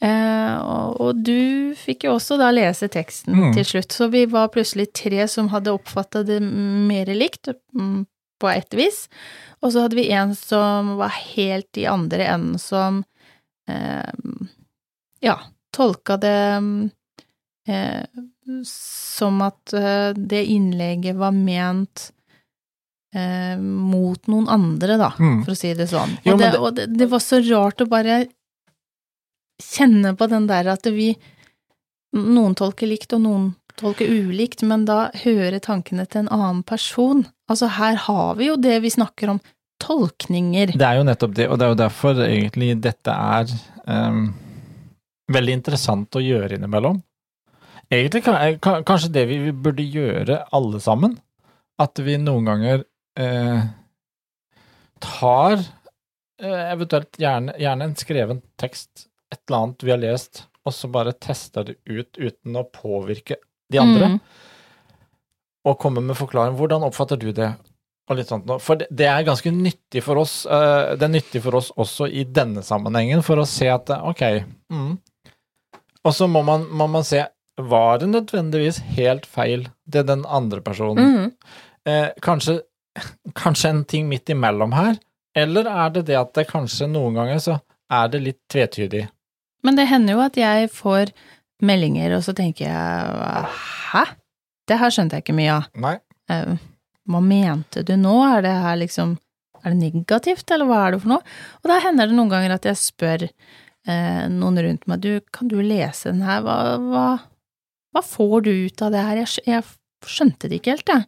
Eh, 0.00 0.54
og, 0.64 0.96
og 1.02 1.18
du 1.26 1.74
fikk 1.76 2.06
jo 2.06 2.14
også 2.16 2.38
da 2.40 2.48
lese 2.54 2.88
teksten 2.88 3.36
Mm. 3.36 3.50
til 3.56 3.66
slutt, 3.68 3.92
så 3.92 4.08
vi 4.12 4.24
var 4.30 4.48
plutselig 4.54 4.88
tre 4.96 5.26
som 5.28 5.50
hadde 5.52 5.74
oppfatta 5.76 6.22
det 6.24 6.38
mer 6.42 7.10
likt, 7.12 7.50
mm, 7.76 8.06
på 8.40 8.48
et 8.48 8.72
vis, 8.72 9.02
og 9.60 9.74
så 9.74 9.82
hadde 9.84 9.98
vi 9.98 10.06
en 10.16 10.32
som 10.34 10.94
var 10.96 11.12
helt 11.12 11.76
i 11.76 11.84
andre 11.90 12.24
enden, 12.32 12.56
som 12.58 13.02
eh, 13.68 14.08
ja, 15.22 15.36
tolka 15.76 16.16
det 16.20 16.36
eh, 17.68 18.04
som 18.66 19.42
at 19.46 19.72
eh, 19.76 20.10
det 20.16 20.44
innlegget 20.50 21.16
var 21.20 21.32
ment 21.36 22.08
eh, 23.14 23.56
mot 23.60 24.26
noen 24.30 24.48
andre, 24.50 24.96
da, 25.00 25.12
Mm. 25.18 25.44
for 25.44 25.52
å 25.54 25.58
si 25.58 25.72
det 25.74 25.86
sånn. 25.92 26.16
Og, 26.24 26.32
jo, 26.32 26.36
det, 26.40 26.50
og 26.58 26.74
det, 26.78 26.88
det 26.98 27.10
var 27.10 27.22
så 27.22 27.40
rart 27.46 27.84
å 27.84 27.88
bare 27.90 28.24
kjenne 29.60 30.14
på 30.16 30.26
den 30.30 30.46
der 30.50 30.72
at 30.72 30.86
vi 30.88 31.14
Noen 32.10 32.56
tolker 32.58 32.88
likt, 32.90 33.12
og 33.14 33.20
noen 33.22 33.44
tolker 33.78 34.08
ulikt, 34.10 34.64
men 34.66 34.82
da 34.82 35.12
høre 35.22 35.60
tankene 35.62 36.02
til 36.10 36.24
en 36.24 36.30
annen 36.34 36.64
person. 36.66 37.20
Altså, 37.46 37.68
her 37.70 37.94
har 38.08 38.32
vi 38.34 38.48
jo 38.48 38.56
det 38.58 38.80
vi 38.82 38.90
snakker 38.90 39.30
om, 39.30 39.38
tolkninger. 39.78 40.72
Det 40.74 40.88
er 40.88 40.98
jo 40.98 41.04
nettopp 41.06 41.36
det, 41.38 41.46
og 41.46 41.60
det 41.60 41.68
er 41.68 41.70
jo 41.70 41.78
derfor 41.78 42.18
egentlig 42.26 42.72
dette 42.82 43.14
er 43.14 43.52
ehm, 43.86 44.24
veldig 45.30 45.54
interessant 45.60 46.16
å 46.18 46.22
gjøre 46.24 46.56
innimellom. 46.58 47.00
Egentlig 47.90 48.22
eh, 48.30 48.56
kanskje 48.60 49.12
det 49.14 49.26
vi 49.30 49.38
burde 49.52 49.82
gjøre 49.86 50.44
alle 50.54 50.80
sammen, 50.82 51.16
at 51.80 51.98
vi 52.04 52.18
noen 52.20 52.46
ganger 52.50 52.84
eh, 53.18 53.62
tar 55.00 55.56
eh, 55.58 56.66
eventuelt 56.72 57.18
gjerne, 57.20 57.54
gjerne 57.60 57.88
en 57.88 57.96
skreven 57.98 58.42
tekst, 58.60 59.06
et 59.32 59.40
eller 59.48 59.62
annet 59.64 59.86
vi 59.86 59.94
har 59.94 60.02
lest, 60.02 60.44
og 60.66 60.74
så 60.76 60.90
bare 60.92 61.16
tester 61.16 61.70
det 61.70 61.78
ut 61.88 62.18
uten 62.20 62.58
å 62.60 62.66
påvirke 62.68 63.40
de 63.70 63.80
andre, 63.80 64.08
Mm. 64.10 64.20
og 65.64 65.78
komme 65.78 66.00
med 66.02 66.16
forklaring. 66.16 66.56
Hvordan 66.58 66.82
oppfatter 66.86 67.16
du 67.20 67.30
det? 67.32 67.52
Og 68.10 68.16
litt 68.18 68.26
sånt 68.28 68.46
noe. 68.48 68.58
For 68.58 68.74
det, 68.80 68.88
det 68.90 69.06
er 69.06 69.22
ganske 69.22 69.50
nyttig 69.54 70.02
for 70.02 70.18
oss, 70.18 70.44
eh, 70.46 70.96
det 70.98 71.06
er 71.06 71.12
nyttig 71.14 71.42
for 71.44 71.54
oss 71.60 71.70
også 71.78 72.08
i 72.10 72.24
denne 72.24 72.62
sammenhengen, 72.66 73.22
for 73.22 73.38
å 73.38 73.46
se 73.46 73.68
at 73.70 73.90
eh, 73.94 74.02
ok, 74.10 74.24
mm. 74.72 74.90
Og 76.06 76.14
så 76.16 76.28
må 76.30 76.42
man, 76.46 76.64
må 76.72 76.86
man 76.90 77.04
se, 77.04 77.24
var 77.60 78.00
det 78.00 78.08
nødvendigvis 78.12 78.80
helt 78.96 79.26
feil 79.28 79.68
det 79.84 80.06
den 80.08 80.24
andre 80.26 80.62
personen? 80.64 81.14
Mm. 81.14 81.32
Eh, 81.88 82.08
kanskje, 82.24 82.60
kanskje 83.36 83.72
en 83.74 83.84
ting 83.84 84.08
midt 84.08 84.28
imellom 84.28 84.74
her 84.76 84.98
Eller 85.36 85.64
er 85.64 85.92
det 85.94 86.02
det 86.10 86.16
at 86.18 86.34
det 86.36 86.48
kanskje 86.50 86.88
noen 86.90 87.14
ganger 87.16 87.38
så 87.40 87.60
er 87.90 88.08
det 88.10 88.20
litt 88.24 88.40
tvetydig? 88.50 89.06
Men 89.64 89.76
det 89.76 89.88
hender 89.90 90.16
jo 90.16 90.24
at 90.24 90.36
jeg 90.40 90.70
får 90.72 91.12
meldinger, 91.62 92.16
og 92.16 92.24
så 92.24 92.34
tenker 92.36 92.66
jeg 92.66 93.46
hæ? 93.92 94.04
Det 94.68 94.78
her 94.80 94.92
skjønte 94.94 95.18
jeg 95.18 95.26
ikke 95.26 95.36
mye 95.36 95.56
av. 95.58 95.66
Nei. 95.82 95.96
Eh, 96.30 96.52
hva 97.10 97.20
mente 97.24 97.82
du 97.86 97.96
nå? 97.98 98.14
Er 98.28 98.46
det 98.46 98.54
her 98.64 98.78
liksom 98.80 99.18
Er 99.60 99.74
det 99.74 99.92
negativt, 99.92 100.48
eller 100.54 100.64
hva 100.64 100.76
er 100.86 100.94
det 100.94 101.02
for 101.02 101.12
noe? 101.12 101.32
Og 101.60 101.66
da 101.68 101.74
hender 101.84 102.08
det 102.08 102.14
noen 102.16 102.30
ganger 102.32 102.54
at 102.54 102.64
jeg 102.64 102.78
spør 102.80 103.26
eh, 103.88 104.26
noen 104.32 104.60
rundt 104.64 104.86
meg 104.90 105.00
du, 105.04 105.12
kan 105.32 105.48
du 105.48 105.58
lese 105.62 106.10
den 106.12 106.22
her, 106.26 106.42
hva, 106.46 106.56
hva, 106.80 107.06
hva 107.94 108.02
får 108.04 108.46
du 108.46 108.52
ut 108.66 108.82
av 108.86 108.92
det 108.94 109.04
her? 109.06 109.22
Jeg, 109.24 109.44
jeg 109.46 110.08
skjønte 110.08 110.48
det 110.50 110.60
ikke 110.60 110.76
helt, 110.76 110.92
jeg. 110.94 111.06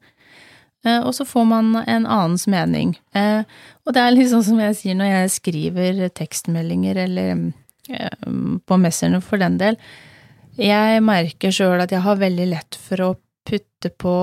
Eh, 0.85 1.01
og 1.07 1.13
så 1.15 1.27
får 1.29 1.45
man 1.47 1.75
en 1.87 2.07
annens 2.07 2.47
mening. 2.51 2.97
Eh, 3.15 3.43
og 3.87 3.95
det 3.95 4.03
er 4.03 4.17
liksom 4.17 4.43
som 4.47 4.61
jeg 4.63 4.79
sier 4.81 4.99
når 4.99 5.13
jeg 5.13 5.35
skriver 5.37 6.01
tekstmeldinger 6.11 7.05
eller 7.05 7.45
eh, 7.91 8.33
på 8.67 8.81
Messerne 8.83 9.23
for 9.25 9.43
den 9.43 9.61
del. 9.63 9.79
Jeg 10.59 11.01
merker 11.07 11.55
sjøl 11.55 11.81
at 11.81 11.95
jeg 11.95 12.03
har 12.05 12.19
veldig 12.21 12.49
lett 12.51 12.77
for 12.77 13.01
å 13.07 13.13
putte 13.49 13.93
på 13.99 14.17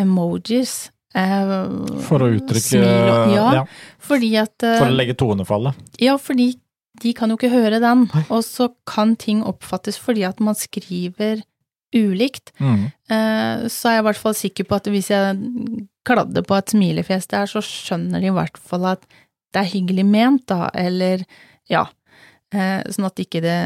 emojis. 0.00 0.90
eh, 1.14 1.54
For 2.08 2.24
å 2.24 2.32
uttrykke 2.34 2.82
og, 2.82 3.32
ja, 3.32 3.46
ja, 3.60 3.62
at 3.64 4.66
eh, 4.66 4.78
For 4.80 4.88
å 4.88 4.96
legge 4.98 5.16
tonefallet. 5.18 5.78
Ja, 6.02 6.18
fordi 6.20 6.52
de 7.02 7.12
kan 7.18 7.30
jo 7.32 7.36
ikke 7.38 7.50
høre 7.52 7.80
den, 7.82 8.06
Nei. 8.14 8.22
og 8.30 8.44
så 8.46 8.68
kan 8.88 9.16
ting 9.20 9.42
oppfattes 9.46 9.98
fordi 10.00 10.22
at 10.28 10.40
man 10.40 10.54
skriver 10.58 11.42
ulikt. 11.94 12.52
Mm. 12.62 12.86
Eh, 13.10 13.66
Så 13.68 13.88
er 13.90 13.98
jeg 13.98 14.02
i 14.04 14.06
hvert 14.08 14.20
fall 14.22 14.34
sikker 14.38 14.64
på 14.68 14.78
at 14.78 14.86
hvis 14.88 15.10
jeg 15.12 15.42
kladder 16.08 16.42
på 16.46 16.56
et 16.56 16.72
smilefjes 16.72 17.28
der, 17.30 17.46
så 17.50 17.60
skjønner 17.62 18.22
de 18.22 18.30
i 18.30 18.34
hvert 18.36 18.56
fall 18.58 18.86
at 18.94 19.04
det 19.52 19.60
er 19.60 19.68
hyggelig 19.74 20.06
ment, 20.08 20.46
da, 20.48 20.70
eller 20.74 21.26
ja. 21.68 21.84
Eh, 22.54 22.80
Sånn 22.92 23.06
at 23.10 23.20
ikke 23.20 23.42
det, 23.44 23.58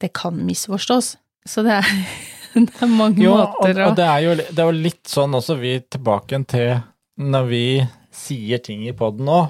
det 0.00 0.12
kan 0.12 0.36
misforstås. 0.44 1.14
Så 1.48 1.64
det 1.64 1.78
er, 1.80 1.88
det 2.54 2.82
er 2.84 2.92
mange 2.92 3.22
Jo, 3.24 3.38
måter 3.40 3.80
å 3.82 3.88
og 3.90 3.96
det 3.98 4.06
er 4.10 4.20
jo 4.26 4.36
det 4.36 4.58
er 4.60 4.68
jo 4.68 4.76
litt 4.84 5.08
sånn 5.08 5.34
også 5.40 5.56
vi 5.60 5.78
tilbake 5.90 6.42
til 6.52 6.76
når 7.22 7.48
vi 7.48 7.64
sier 8.12 8.60
ting 8.64 8.84
i 8.88 8.92
poden 8.96 9.24
nå. 9.28 9.40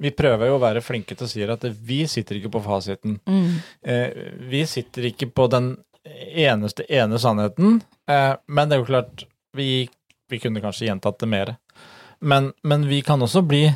Vi 0.00 0.10
prøver 0.16 0.48
jo 0.48 0.56
å 0.56 0.62
være 0.62 0.80
flinke 0.84 1.16
til 1.16 1.26
å 1.26 1.30
si 1.30 1.44
at 1.44 1.64
vi 1.84 2.02
sitter 2.08 2.38
ikke 2.38 2.54
på 2.56 2.62
fasiten. 2.64 3.18
mm, 3.26 3.50
Eh, 3.82 4.10
vi 4.48 4.64
sitter 4.66 5.10
ikke 5.10 5.28
på 5.28 5.46
den 5.52 5.74
eneste 6.04 6.86
ene 6.88 7.18
sannheten, 7.18 7.82
eh, 8.08 8.34
men 8.48 8.68
det 8.68 8.76
er 8.76 8.80
jo 8.80 8.88
klart, 8.88 9.24
vi, 9.56 9.88
vi 10.28 10.38
kunne 10.40 10.62
kanskje 10.62 10.86
gjentatt 10.88 11.18
det 11.20 11.28
mer. 11.28 11.56
Men, 12.20 12.52
men 12.62 12.88
vi 12.88 13.02
kan 13.02 13.20
også 13.22 13.42
bli 13.42 13.70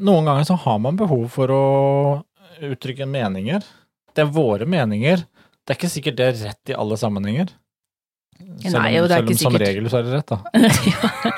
Noen 0.00 0.24
ganger 0.24 0.46
så 0.48 0.54
har 0.56 0.78
man 0.80 0.96
behov 0.96 1.26
for 1.28 1.50
å 1.52 1.64
uttrykke 2.64 3.04
meninger. 3.04 3.60
Det 4.16 4.22
er 4.22 4.30
våre 4.32 4.64
meninger. 4.64 5.26
Det 5.60 5.74
er 5.74 5.76
ikke 5.76 5.90
sikkert 5.92 6.16
det 6.16 6.28
er 6.30 6.38
rett 6.46 6.72
i 6.72 6.76
alle 6.80 6.96
sammenhenger. 6.96 7.50
Selv 8.38 8.76
om, 8.76 8.82
Nei, 8.82 8.92
det 8.92 9.02
er 9.02 9.08
selv 9.08 9.26
om 9.26 9.32
ikke 9.32 9.40
som 9.40 9.54
sikkert. 9.54 9.66
regel 9.68 9.88
så 9.90 9.98
er 9.98 10.06
det 10.06 10.14
rett, 10.16 10.32
da. 10.32 10.38
ja. 10.92 11.32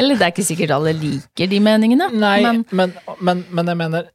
Eller 0.00 0.18
det 0.18 0.26
er 0.26 0.32
ikke 0.34 0.46
sikkert 0.46 0.74
alle 0.76 0.94
liker 0.96 1.50
de 1.50 1.60
meningene, 1.64 2.10
Nei, 2.12 2.40
men 2.44 2.64
men, 2.76 2.94
men, 3.20 3.44
men 3.54 3.72
jeg 3.72 3.80
mener, 3.80 4.10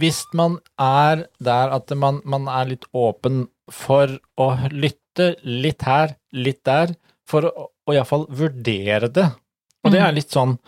hvis 0.00 0.22
man 0.38 0.56
er 0.80 1.26
der 1.42 1.74
at 1.76 1.92
man, 1.98 2.22
man 2.24 2.48
er 2.48 2.72
litt 2.72 2.86
åpen 2.96 3.44
for 3.70 4.16
å 4.40 4.48
lytte 4.70 5.34
litt 5.44 5.84
her, 5.86 6.16
litt 6.32 6.62
der, 6.66 6.94
for 7.28 7.46
å, 7.46 7.68
å 7.70 7.94
iallfall 7.94 8.26
vurdere 8.32 9.10
det, 9.12 9.28
og 9.84 9.94
det 9.94 10.02
er 10.04 10.12
litt 10.12 10.32
sånn 10.34 10.58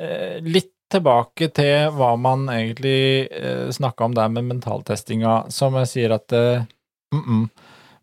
eh, 0.00 0.42
Litt 0.42 0.72
tilbake 0.92 1.48
til 1.54 1.90
hva 1.96 2.12
man 2.18 2.46
egentlig 2.52 3.26
eh, 3.34 3.66
snakka 3.74 4.06
om 4.06 4.14
der 4.14 4.30
med 4.30 4.46
mentaltestinga, 4.46 5.46
som 5.54 5.74
jeg 5.80 5.90
sier 5.90 6.14
at 6.14 6.32
eh, 6.32 6.66
mm 7.14 7.22
-mm. 7.22 7.48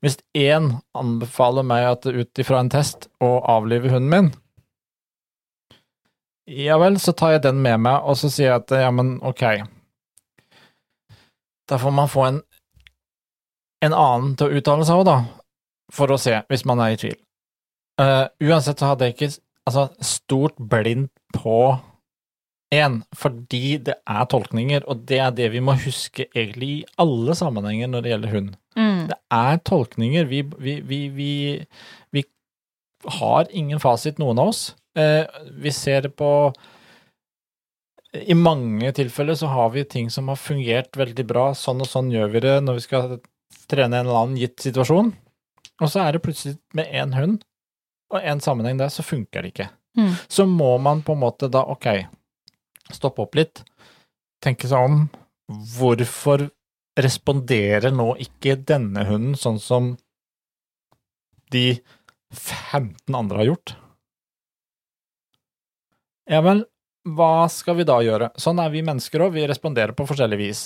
Hvis 0.04 0.18
én 0.36 0.74
anbefaler 1.00 1.64
meg 1.64 1.86
at 1.88 2.08
ut 2.10 2.40
ifra 2.42 2.60
en 2.60 2.72
test 2.72 3.08
å 3.24 3.38
avlive 3.48 3.94
hunden 3.94 4.12
min, 4.12 4.34
ja 6.46 6.76
vel, 6.78 7.00
så 7.00 7.14
tar 7.16 7.38
jeg 7.38 7.44
den 7.46 7.62
med 7.64 7.80
meg, 7.86 8.04
og 8.04 8.18
så 8.20 8.28
sier 8.28 8.50
jeg 8.50 8.58
at 8.58 8.74
ja, 8.84 8.90
men 8.92 9.16
ok. 9.24 9.46
Da 11.72 11.80
får 11.80 11.94
man 11.96 12.12
få 12.12 12.26
en, 12.28 12.42
en 13.86 13.96
annen 13.96 14.34
til 14.36 14.50
å 14.50 14.60
uttale 14.60 14.88
seg 14.88 15.00
òg, 15.00 15.06
da, 15.08 15.18
for 15.96 16.12
å 16.12 16.20
se, 16.20 16.42
hvis 16.52 16.66
man 16.68 16.84
er 16.84 16.96
i 16.96 17.00
tvil. 17.00 17.16
Uh, 18.02 18.28
uansett 18.44 18.82
så 18.82 18.92
hadde 18.92 19.08
jeg 19.08 19.16
ikke 19.16 19.32
altså, 19.70 19.88
stort 20.04 20.60
blind 20.60 21.08
på 21.38 21.78
én, 22.76 23.00
fordi 23.16 23.78
det 23.88 23.96
er 24.04 24.28
tolkninger, 24.28 24.84
og 24.90 25.06
det 25.08 25.22
er 25.24 25.32
det 25.38 25.52
vi 25.54 25.64
må 25.64 25.78
huske 25.80 26.28
egentlig 26.34 26.72
i 26.74 26.86
alle 27.00 27.38
sammenhenger 27.40 27.92
når 27.94 28.04
det 28.04 28.14
gjelder 28.16 28.36
hund. 28.36 28.52
Mm, 28.76 29.08
Det 29.10 29.18
er 29.38 29.60
tolkninger. 29.70 30.26
Vi, 30.30 30.42
vi, 30.58 30.80
vi, 30.82 31.00
vi, 31.10 31.34
har 33.04 33.48
ingen 33.52 33.80
fasit, 33.80 34.18
noen 34.18 34.40
av 34.40 34.54
oss. 34.54 34.76
Eh, 34.96 35.26
vi 35.52 35.72
ser 35.72 36.02
det 36.06 36.14
på 36.16 36.54
I 38.14 38.36
mange 38.38 38.92
tilfeller 38.94 39.36
så 39.36 39.50
har 39.50 39.70
vi 39.74 39.84
ting 39.84 40.10
som 40.14 40.28
har 40.30 40.40
fungert 40.40 40.98
veldig 40.98 41.26
bra. 41.28 41.48
Sånn 41.58 41.82
og 41.82 41.90
sånn 41.90 42.12
gjør 42.14 42.30
vi 42.36 42.44
det 42.46 42.58
når 42.64 42.80
vi 42.80 42.86
skal 42.86 43.16
trene 43.70 44.00
en 44.00 44.08
eller 44.08 44.20
annen 44.22 44.40
gitt 44.40 44.62
situasjon. 44.62 45.12
Og 45.82 45.90
så 45.90 46.04
er 46.04 46.14
det 46.14 46.24
plutselig 46.24 46.60
med 46.78 46.92
én 46.94 47.16
hund 47.18 47.42
og 48.14 48.22
en 48.22 48.42
sammenheng 48.44 48.78
der, 48.78 48.92
så 48.94 49.02
funker 49.02 49.42
det 49.42 49.56
ikke. 49.56 49.70
mm. 49.98 50.12
Så 50.30 50.46
må 50.46 50.78
man 50.78 51.02
på 51.02 51.16
en 51.16 51.24
måte 51.24 51.50
da, 51.50 51.64
ok, 51.66 52.06
stoppe 52.94 53.24
opp 53.26 53.36
litt, 53.40 53.64
tenke 54.44 54.70
seg 54.70 54.86
om. 54.86 55.08
Hvorfor 55.74 56.46
responderer 57.00 57.94
nå 57.96 58.14
ikke 58.22 58.58
denne 58.70 59.06
hunden 59.08 59.38
sånn 59.40 59.60
som 59.62 59.94
de 61.54 61.80
15 62.34 63.16
andre 63.16 63.42
har 63.42 63.50
gjort? 63.52 63.76
Ja 66.30 66.40
vel, 66.46 66.64
hva 67.04 67.50
skal 67.52 67.78
vi 67.80 67.88
da 67.88 67.98
gjøre? 68.04 68.32
Sånn 68.40 68.62
er 68.64 68.72
vi 68.74 68.86
mennesker 68.86 69.26
òg, 69.26 69.36
vi 69.36 69.48
responderer 69.50 69.96
på 69.98 70.08
forskjellig 70.08 70.40
vis. 70.40 70.64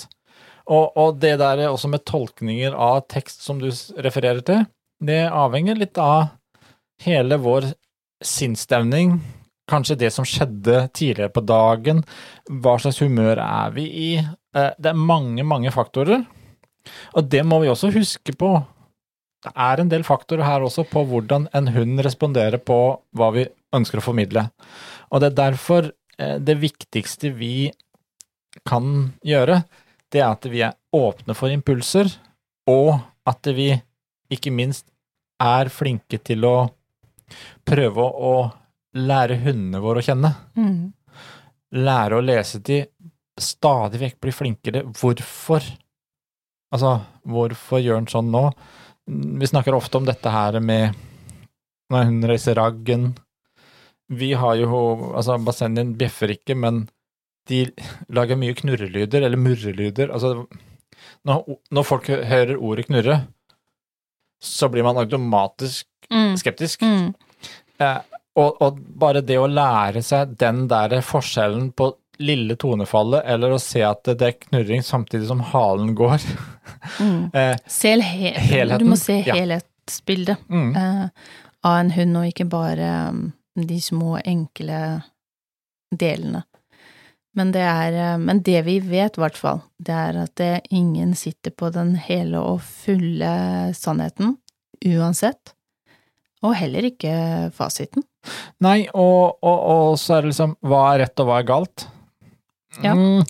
Og, 0.68 0.92
og 1.00 1.16
det 1.22 1.38
der 1.40 1.64
også 1.70 1.90
med 1.90 2.04
tolkninger 2.06 2.76
av 2.76 3.06
tekst 3.10 3.42
som 3.44 3.60
du 3.60 3.70
refererer 3.96 4.44
til, 4.44 4.66
det 5.00 5.24
avhenger 5.30 5.78
litt 5.78 5.98
av 6.02 6.34
hele 7.04 7.38
vår 7.40 7.70
sinnsstemning, 8.24 9.18
kanskje 9.68 9.98
det 10.00 10.10
som 10.14 10.26
skjedde 10.26 10.88
tidligere 10.96 11.32
på 11.32 11.44
dagen, 11.44 12.02
hva 12.48 12.76
slags 12.80 13.00
humør 13.04 13.40
er 13.44 13.74
vi 13.76 13.86
i? 13.86 14.10
Eh, 14.18 14.72
Det 14.78 14.90
er 14.90 14.98
mange, 14.98 15.44
mange 15.44 15.70
faktorer, 15.70 16.26
og 17.14 17.28
det 17.28 17.44
må 17.44 17.60
vi 17.60 17.68
også 17.68 17.92
huske 17.92 18.32
på. 18.32 18.64
Det 19.44 19.52
er 19.54 19.80
en 19.80 19.88
del 19.88 20.02
faktorer 20.02 20.42
her 20.42 20.64
også 20.66 20.84
på 20.88 21.04
hvordan 21.06 21.48
en 21.54 21.68
hund 21.74 22.00
responderer 22.00 22.58
på 22.58 22.78
hva 23.14 23.28
vi 23.34 23.46
ønsker 23.74 24.00
å 24.00 24.06
formidle. 24.08 24.48
Og 25.12 25.20
det 25.20 25.30
er 25.30 25.40
derfor 25.44 25.92
eh, 26.18 26.38
det 26.38 26.58
viktigste 26.58 27.30
vi 27.36 27.70
kan 28.66 29.12
gjøre, 29.22 29.62
det 30.10 30.22
er 30.22 30.30
at 30.32 30.48
vi 30.48 30.62
er 30.64 30.74
åpne 30.96 31.36
for 31.36 31.52
impulser, 31.52 32.08
og 32.68 32.98
at 33.28 33.46
vi 33.54 33.74
ikke 34.32 34.50
minst 34.52 34.88
er 35.38 35.70
flinke 35.70 36.18
til 36.24 36.44
å 36.48 36.56
prøve 37.68 38.02
å 38.02 38.32
lære 38.98 39.36
hundene 39.44 39.80
våre 39.82 40.02
å 40.02 40.06
kjenne. 40.06 40.30
Mm. 40.58 40.92
Lære 41.78 42.18
å 42.18 42.24
lese 42.24 42.60
de, 42.64 42.82
stadig 43.38 44.00
vekk 44.02 44.18
bli 44.24 44.32
flinkere. 44.34 44.82
Hvorfor? 44.98 45.64
Altså, 46.74 46.94
hvorfor 47.28 47.80
gjør 47.80 48.00
han 48.00 48.08
sånn 48.10 48.30
nå? 48.32 48.44
Vi 49.08 49.48
snakker 49.48 49.76
ofte 49.76 50.00
om 50.00 50.08
dette 50.08 50.32
her 50.32 50.58
med 50.60 50.96
når 51.92 52.08
hun 52.10 52.22
reiser 52.28 52.58
raggen. 52.58 53.10
Vi 54.12 54.32
har 54.36 54.56
jo 54.60 55.12
Altså, 55.14 55.38
bassenget 55.40 55.94
bjeffer 56.00 56.32
ikke, 56.34 56.56
men 56.56 56.86
de 57.48 57.62
lager 58.12 58.36
mye 58.36 58.56
knurrelyder, 58.56 59.22
eller 59.24 59.40
murrelyder. 59.40 60.10
Altså, 60.12 60.44
når, 61.24 61.44
når 61.72 61.86
folk 61.88 62.08
hører 62.08 62.58
ordet 62.60 62.86
knurre, 62.90 63.22
så 64.40 64.68
blir 64.72 64.84
man 64.84 65.00
automatisk 65.00 65.86
Mm. 66.08 66.36
skeptisk. 66.40 66.80
Mm. 66.80 67.10
Eh, 67.84 67.98
og, 68.38 68.60
og 68.62 68.78
bare 69.00 69.22
det 69.26 69.38
å 69.40 69.48
lære 69.50 70.02
seg 70.06 70.36
den 70.40 70.66
der 70.70 71.00
forskjellen 71.04 71.72
på 71.76 71.92
lille 72.18 72.56
tonefallet, 72.58 73.22
eller 73.30 73.54
å 73.54 73.60
se 73.62 73.82
at 73.86 74.08
det 74.08 74.26
er 74.26 74.38
knurring 74.48 74.82
samtidig 74.82 75.28
som 75.30 75.44
halen 75.52 75.94
går 75.98 76.22
Mm. 77.00 77.30
eh, 77.34 77.56
Se 77.66 77.90
Helheten, 77.90 78.78
Du 78.78 78.90
må 78.92 78.96
se 78.96 79.18
ja. 79.26 79.34
helhetsbildet 79.34 80.36
mm, 80.48 80.76
eh, 80.76 81.30
av 81.66 81.78
en 81.80 81.90
hund, 81.90 82.18
og 82.20 82.28
ikke 82.28 82.46
bare 82.48 82.90
um, 83.08 83.22
de 83.58 83.78
små, 83.82 84.18
enkle 84.20 84.78
delene. 85.90 86.44
Men 87.38 87.52
det 87.54 87.64
er 87.64 87.96
eh, 87.96 88.18
Men 88.18 88.42
det 88.46 88.62
vi 88.68 88.78
vet, 88.84 89.18
i 89.18 89.24
hvert 89.24 89.40
fall, 89.40 89.62
det 89.78 89.96
er 89.96 90.20
at 90.22 90.34
det, 90.40 90.52
ingen 90.70 91.14
sitter 91.18 91.50
på 91.56 91.72
den 91.74 91.96
hele 92.04 92.40
og 92.40 92.62
fulle 92.62 93.32
sannheten, 93.74 94.36
uansett. 94.86 95.54
Og 96.44 96.54
heller 96.54 96.86
ikke 96.92 97.12
fasiten. 97.56 98.06
Nei, 98.64 98.88
og, 98.92 99.38
og, 99.42 99.58
og 99.74 99.98
så 100.00 100.16
er 100.18 100.24
det 100.26 100.32
liksom 100.32 100.56
Hva 100.66 100.80
er 100.94 101.04
rett, 101.04 101.20
og 101.22 101.28
hva 101.30 101.38
er 101.42 101.48
galt? 101.52 101.86
Ja. 102.82 102.94
Mm, 102.98 103.22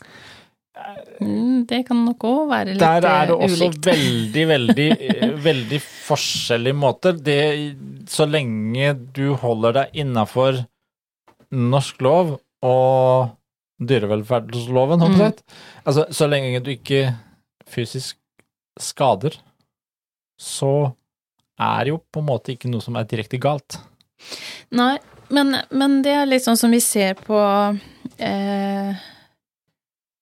Mm, 1.18 1.64
Det 1.66 1.80
kan 1.88 1.98
nok 2.06 2.22
òg 2.28 2.44
være 2.50 2.72
litt 2.76 2.80
Der 2.80 3.02
er 3.02 3.26
det 3.26 3.34
eh, 3.34 3.44
også 3.48 3.66
ulikt. 3.66 3.86
veldig, 3.88 4.44
veldig, 4.48 4.86
veldig 5.48 5.80
forskjellige 5.82 6.76
måter. 6.78 7.16
Det, 7.26 7.38
så 8.08 8.26
lenge 8.30 8.92
du 9.16 9.34
holder 9.42 9.74
deg 9.80 9.98
innafor 10.04 10.60
norsk 11.50 12.04
lov 12.06 12.30
og 12.62 13.34
dyrevelferdsloven, 13.82 15.02
holdt 15.02 15.24
jeg. 15.24 15.34
Altså, 15.86 16.06
så 16.14 16.28
lenge 16.30 16.62
du 16.62 16.70
ikke 16.76 17.02
fysisk 17.68 18.16
skader, 18.78 19.34
så 20.38 20.72
er 21.58 21.84
det 21.84 21.92
jo 21.96 22.00
på 22.14 22.22
en 22.22 22.28
måte 22.30 22.54
ikke 22.54 22.70
noe 22.70 22.82
som 22.84 22.98
er 22.98 23.06
direkte 23.10 23.40
galt. 23.42 23.80
Nei, 24.76 24.96
men, 25.34 25.56
men 25.70 26.00
det 26.04 26.14
er 26.16 26.28
litt 26.28 26.44
sånn 26.46 26.58
som 26.60 26.72
vi 26.72 26.80
ser 26.82 27.18
på 27.20 27.38
eh, 28.18 29.06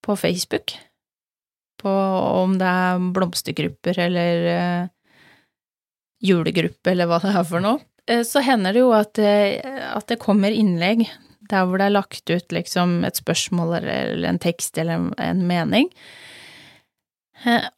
på 0.07 0.17
Facebook. 0.17 0.77
På 1.83 1.93
om 2.43 2.57
det 2.59 2.67
er 2.67 3.11
blomstergrupper 3.15 3.99
eller 4.07 4.49
eh, 4.53 4.89
julegruppe 6.25 6.93
eller 6.93 7.11
hva 7.11 7.21
det 7.23 7.35
er 7.35 7.47
for 7.47 7.65
noe. 7.65 7.83
Eh, 8.07 8.23
så 8.27 8.43
hender 8.45 8.77
det 8.77 8.85
jo 8.85 8.93
at, 8.97 9.19
eh, 9.19 9.59
at 9.93 10.07
det 10.11 10.21
kommer 10.23 10.55
innlegg 10.55 11.07
der 11.51 11.67
hvor 11.67 11.79
det 11.79 11.89
er 11.89 11.95
lagt 11.95 12.31
ut 12.31 12.55
liksom 12.55 13.01
et 13.07 13.19
spørsmål 13.19 13.77
eller, 13.81 14.23
en 14.27 14.43
tekst 14.43 14.79
eller 14.79 14.99
en, 14.99 15.11
en 15.23 15.43
mening. 15.47 15.91
Eh, 17.45 17.69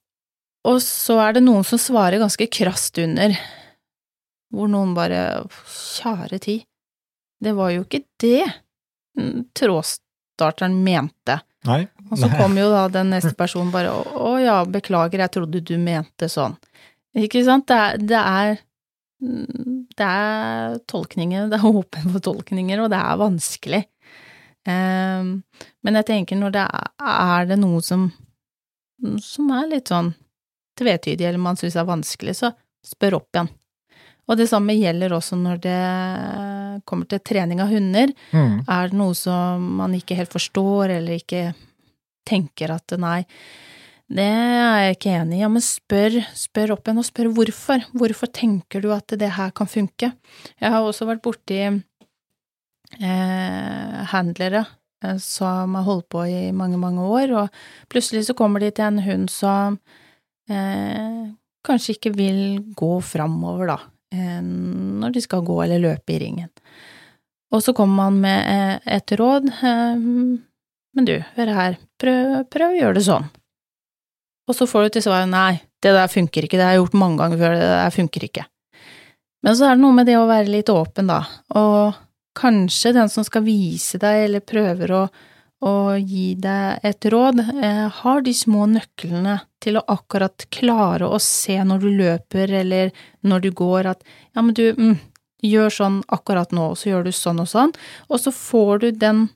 og 0.69 0.81
så 0.85 1.19
er 1.25 1.37
det 1.37 1.45
noen 1.47 1.67
som 1.67 1.81
svarer 1.81 2.21
ganske 2.21 2.49
krast 2.53 3.01
under, 3.01 3.35
hvor 4.55 4.71
noen 4.71 4.95
bare 4.97 5.45
Kjære 5.49 6.39
tid, 6.45 6.65
det 7.45 7.55
var 7.57 7.73
jo 7.75 7.85
ikke 7.85 8.05
det 8.23 8.47
trådstarteren 9.59 10.79
mente. 10.85 11.41
Nei. 11.69 11.83
Og 12.09 12.21
så 12.21 12.31
kom 12.39 12.55
jo 12.59 12.69
da 12.71 12.87
den 12.93 13.11
neste 13.13 13.35
personen 13.37 13.73
bare 13.75 13.93
å, 13.93 14.37
ja, 14.41 14.63
beklager, 14.65 15.21
jeg 15.25 15.35
trodde 15.35 15.61
du 15.61 15.75
mente 15.83 16.31
sånn. 16.31 16.55
Ikke 17.19 17.43
sant? 17.47 17.67
Det 17.69 17.77
er, 17.77 17.99
det 17.99 18.23
er 18.23 18.59
det 19.19 20.07
er 20.07 20.79
tolkninger, 20.87 21.49
det 21.51 21.59
er 21.59 21.67
åpen 21.67 22.13
for 22.13 22.23
tolkninger, 22.23 22.83
og 22.85 22.93
det 22.93 23.01
er 23.03 23.19
vanskelig. 23.19 23.83
Um, 24.69 25.41
men 25.83 25.99
jeg 25.99 26.09
tenker 26.11 26.39
når 26.39 26.55
det 26.55 26.65
er, 26.65 26.89
er 27.09 27.49
det 27.51 27.59
noe 27.59 27.83
som, 27.83 28.09
som 29.25 29.51
er 29.57 29.71
litt 29.73 29.91
sånn 29.91 30.13
tvetydig, 30.79 31.25
eller 31.27 31.43
man 31.43 31.59
syns 31.59 31.79
er 31.79 31.89
vanskelig, 31.89 32.37
så 32.39 32.53
spør 32.87 33.19
opp 33.19 33.35
igjen. 33.35 33.51
Og 34.29 34.37
det 34.37 34.49
samme 34.51 34.77
gjelder 34.77 35.15
også 35.17 35.39
når 35.41 35.63
det 35.65 35.79
kommer 36.89 37.09
til 37.09 37.23
trening 37.25 37.63
av 37.65 37.73
hunder. 37.73 38.13
Mm. 38.33 38.61
Er 38.69 38.91
det 38.91 38.99
noe 39.01 39.17
som 39.17 39.65
man 39.81 39.97
ikke 39.97 40.19
helt 40.19 40.35
forstår, 40.35 40.99
eller 40.99 41.17
ikke 41.17 41.49
tenker 42.29 42.75
at 42.75 42.93
nei, 43.01 43.23
det 44.09 44.25
er 44.25 44.79
jeg 44.87 44.97
ikke 44.97 45.15
enig 45.19 45.37
i, 45.37 45.43
ja, 45.43 45.49
men 45.53 45.65
spør, 45.65 46.15
spør 46.37 46.75
opp 46.77 46.87
igjen, 46.87 47.01
og 47.03 47.07
spør 47.09 47.29
hvorfor. 47.37 47.85
Hvorfor 47.93 48.31
tenker 48.33 48.85
du 48.85 48.89
at 48.95 49.13
det 49.21 49.35
her 49.37 49.53
kan 49.57 49.69
funke? 49.69 50.13
Jeg 50.57 50.73
har 50.73 50.81
også 50.81 51.09
vært 51.09 51.25
borti 51.25 51.61
eh, 51.69 51.83
handlere 54.13 54.65
eh, 55.05 55.19
som 55.21 55.77
har 55.77 55.85
holdt 55.89 56.09
på 56.15 56.25
i 56.25 56.49
mange, 56.57 56.81
mange 56.81 57.05
år, 57.05 57.35
og 57.37 57.61
plutselig 57.93 58.25
så 58.29 58.37
kommer 58.39 58.65
de 58.65 58.73
til 58.73 58.89
en 58.89 59.05
hund 59.05 59.29
som 59.33 59.77
eh, 60.49 61.29
kanskje 61.69 61.99
ikke 61.99 62.17
vil 62.17 62.41
gå 62.77 62.95
framover, 63.05 63.75
da, 63.75 63.79
når 64.15 65.13
de 65.13 65.21
skal 65.21 65.45
gå 65.45 65.59
eller 65.65 65.83
løpe 65.83 66.15
i 66.15 66.21
ringen. 66.23 66.49
Og 67.53 67.63
så 67.65 67.73
kommer 67.77 68.09
man 68.09 68.21
med 68.23 68.39
eh, 68.53 68.97
et 68.99 69.13
råd, 69.17 69.49
eh, 69.49 70.01
men 70.97 71.09
du, 71.09 71.15
hør 71.37 71.53
her, 71.57 71.79
prøv, 72.01 72.35
prøv 72.53 72.75
å 72.75 72.79
gjøre 72.79 72.99
det 72.99 73.05
sånn. 73.07 73.29
Og 74.49 74.57
så 74.57 74.69
får 74.69 74.87
du 74.87 74.97
til 74.97 75.05
svar 75.09 75.25
nei, 75.29 75.61
det 75.85 75.95
der 75.97 76.11
funker 76.13 76.45
ikke, 76.45 76.59
det 76.61 76.67
har 76.67 76.77
jeg 76.77 76.83
gjort 76.83 77.01
mange 77.01 77.21
ganger 77.23 77.41
før, 77.41 77.57
det 77.57 77.71
der 77.71 77.95
funker 77.95 78.29
ikke. 78.29 78.45
Men 79.45 79.57
så 79.57 79.69
er 79.69 79.77
det 79.77 79.85
noe 79.85 79.97
med 79.97 80.09
det 80.09 80.19
å 80.19 80.29
være 80.29 80.53
litt 80.53 80.73
åpen, 80.73 81.09
da, 81.09 81.23
og 81.57 81.99
kanskje 82.39 82.95
den 82.97 83.11
som 83.13 83.27
skal 83.27 83.45
vise 83.47 84.01
deg 84.01 84.27
eller 84.27 84.45
prøver 84.45 84.95
å, 84.95 85.03
å 85.65 85.75
gi 85.99 86.33
deg 86.39 86.85
et 86.87 87.09
råd, 87.13 87.43
eh, 87.57 87.85
har 88.01 88.25
de 88.25 88.35
små 88.37 88.69
nøklene 88.71 89.39
til 89.63 89.79
å 89.79 89.85
akkurat 89.91 90.47
klare 90.55 91.09
å 91.09 91.19
se 91.23 91.57
når 91.65 91.83
du 91.85 91.89
løper 91.99 92.53
eller 92.61 92.93
når 93.27 93.47
du 93.47 93.51
går 93.59 93.91
at 93.95 94.05
ja, 94.07 94.43
men 94.43 94.55
du, 94.55 94.71
mm, 94.77 94.97
gjør 95.43 95.75
sånn 95.75 95.99
akkurat 96.15 96.55
nå, 96.55 96.71
og 96.73 96.79
så 96.79 96.93
gjør 96.93 97.09
du 97.09 97.13
sånn 97.15 97.43
og 97.43 97.51
sånn, 97.51 97.75
og 98.09 98.23
så 98.23 98.33
får 98.35 98.85
du 98.85 98.89
den, 99.05 99.29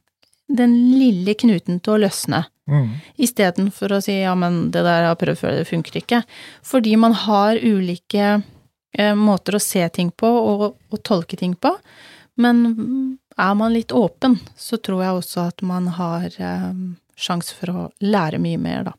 den 0.51 0.75
lille 0.99 1.35
knuten 1.39 1.83
til 1.83 1.97
å 1.97 2.03
løsne 2.07 2.47
Mm. 2.71 2.93
istedenfor 3.19 3.93
å 3.93 4.01
si 4.01 4.21
ja, 4.21 4.35
men 4.39 4.71
det 4.71 4.85
der 4.87 5.03
jeg 5.03 5.11
har 5.11 5.19
prøvd 5.19 5.41
før, 5.41 5.55
det 5.59 5.67
funker 5.67 5.97
ikke. 5.99 6.21
Fordi 6.63 6.95
man 6.97 7.17
har 7.25 7.59
ulike 7.59 8.29
eh, 8.95 9.15
måter 9.19 9.59
å 9.59 9.63
se 9.63 9.83
ting 9.91 10.13
på 10.15 10.31
og, 10.31 10.63
og 10.91 11.03
tolke 11.03 11.37
ting 11.37 11.57
på, 11.59 11.75
men 12.39 13.19
er 13.37 13.55
man 13.59 13.75
litt 13.75 13.93
åpen, 13.93 14.39
så 14.57 14.79
tror 14.79 15.03
jeg 15.03 15.19
også 15.19 15.47
at 15.51 15.65
man 15.67 15.91
har 15.99 16.31
eh, 16.39 16.71
sjanse 17.19 17.57
for 17.59 17.75
å 17.75 17.89
lære 18.05 18.41
mye 18.43 18.61
mer, 18.63 18.87
da. 18.93 18.95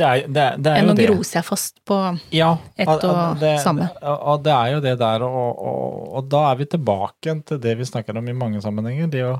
Det 0.00 0.06
er, 0.08 0.22
det, 0.32 0.44
det 0.64 0.72
er 0.72 0.78
Enn 0.80 0.90
å 0.92 0.96
grose 0.96 1.10
gro 1.12 1.24
seg 1.28 1.44
fast 1.44 1.74
på 1.84 1.96
Ja, 2.32 2.54
ett 2.80 2.88
og- 2.88 3.36
det, 3.42 3.50
samme. 3.60 3.90
Og, 4.00 4.42
det 4.46 4.52
er 4.54 4.70
jo 4.72 4.80
det 4.84 4.94
der, 5.02 5.24
og, 5.26 5.58
og, 5.60 6.04
og 6.16 6.28
da 6.32 6.40
er 6.52 6.60
vi 6.62 6.66
tilbake 6.72 7.34
til 7.50 7.60
det 7.60 7.74
vi 7.76 7.88
snakker 7.88 8.16
om 8.16 8.28
i 8.32 8.36
mange 8.36 8.62
sammenhenger. 8.64 9.10
Det 9.12 9.24
å 9.28 9.34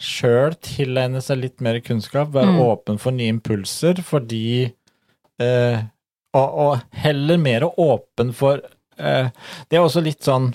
sjøl 0.00 0.56
tilegne 0.64 1.20
seg 1.22 1.38
litt 1.42 1.60
mer 1.62 1.76
kunnskap, 1.84 2.32
være 2.34 2.54
Mm. 2.54 2.60
åpen 2.64 2.98
for 2.98 3.12
nye 3.14 3.28
impulser, 3.34 4.00
fordi 4.02 4.72
eh, 5.38 5.84
og, 6.34 6.56
og 6.64 6.80
heller 7.04 7.38
mer 7.38 7.68
åpen 7.78 8.32
for 8.34 8.58
eh, 8.98 9.28
Det 9.70 9.76
er 9.78 9.84
også 9.84 10.02
litt 10.02 10.22
sånn 10.26 10.52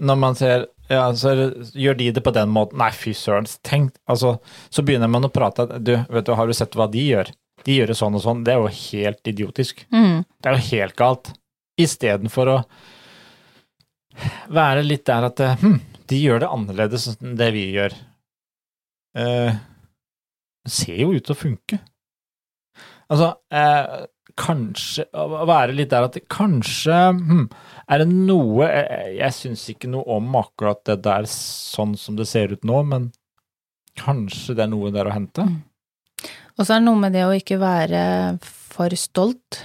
når 0.00 0.16
man 0.20 0.34
ser 0.36 0.66
ja, 0.90 1.04
så 1.14 1.32
gjør 1.76 1.94
de 2.00 2.10
det 2.16 2.22
på 2.26 2.32
den 2.34 2.50
måten? 2.50 2.80
Nei, 2.80 2.88
fy 2.90 3.12
søren. 3.14 3.46
Tenk, 3.62 3.92
altså, 4.10 4.40
så 4.74 4.82
begynner 4.82 5.06
man 5.12 5.22
å 5.22 5.30
prate 5.30 5.68
Du, 5.78 5.92
vet 6.10 6.26
du, 6.26 6.32
har 6.34 6.48
du 6.50 6.54
sett 6.56 6.74
hva 6.74 6.88
de 6.90 7.04
gjør? 7.12 7.30
De 7.66 7.76
gjør 7.76 7.92
det 7.92 7.98
sånn 7.98 8.16
og 8.16 8.24
sånn. 8.24 8.44
Det 8.46 8.54
er 8.54 8.62
jo 8.62 8.72
helt 8.76 9.30
idiotisk. 9.32 9.84
Mm. 9.92 10.22
Det 10.40 10.50
er 10.50 10.56
jo 10.56 10.68
helt 10.70 10.96
galt. 10.98 11.32
Istedenfor 11.80 12.52
å 12.52 12.58
være 14.52 14.84
litt 14.84 15.06
der 15.08 15.28
at 15.30 15.42
hm, 15.62 15.78
de 16.10 16.20
gjør 16.20 16.42
det 16.42 16.52
annerledes 16.52 17.10
enn 17.14 17.36
det 17.38 17.50
vi 17.54 17.66
gjør. 17.76 17.94
Eh, 19.20 19.60
det 20.64 20.72
ser 20.74 20.98
jo 21.00 21.12
ut 21.14 21.24
til 21.24 21.34
å 21.34 21.40
funke. 21.40 21.80
Altså, 23.10 23.32
eh, 23.50 24.06
kanskje 24.38 25.08
Å 25.18 25.42
være 25.48 25.74
litt 25.74 25.90
der 25.90 26.06
at 26.06 26.14
kanskje 26.30 26.94
hm, 27.16 27.48
Er 27.90 27.98
det 27.98 28.06
noe 28.12 28.68
Jeg, 28.68 29.16
jeg 29.16 29.34
syns 29.34 29.64
ikke 29.72 29.90
noe 29.90 30.06
om 30.14 30.28
akkurat 30.38 30.78
det 30.86 31.00
der 31.02 31.26
sånn 31.26 31.96
som 31.98 32.14
det 32.14 32.28
ser 32.30 32.54
ut 32.54 32.62
nå, 32.62 32.84
men 32.86 33.08
kanskje 33.98 34.54
det 34.54 34.62
er 34.64 34.70
noe 34.70 34.92
der 34.94 35.10
å 35.10 35.16
hente? 35.16 35.48
Og 36.58 36.66
så 36.66 36.74
er 36.74 36.80
det 36.80 36.88
noe 36.88 37.00
med 37.00 37.14
det 37.16 37.26
å 37.26 37.36
ikke 37.36 37.60
være 37.60 38.02
for 38.42 38.94
stolt 38.98 39.60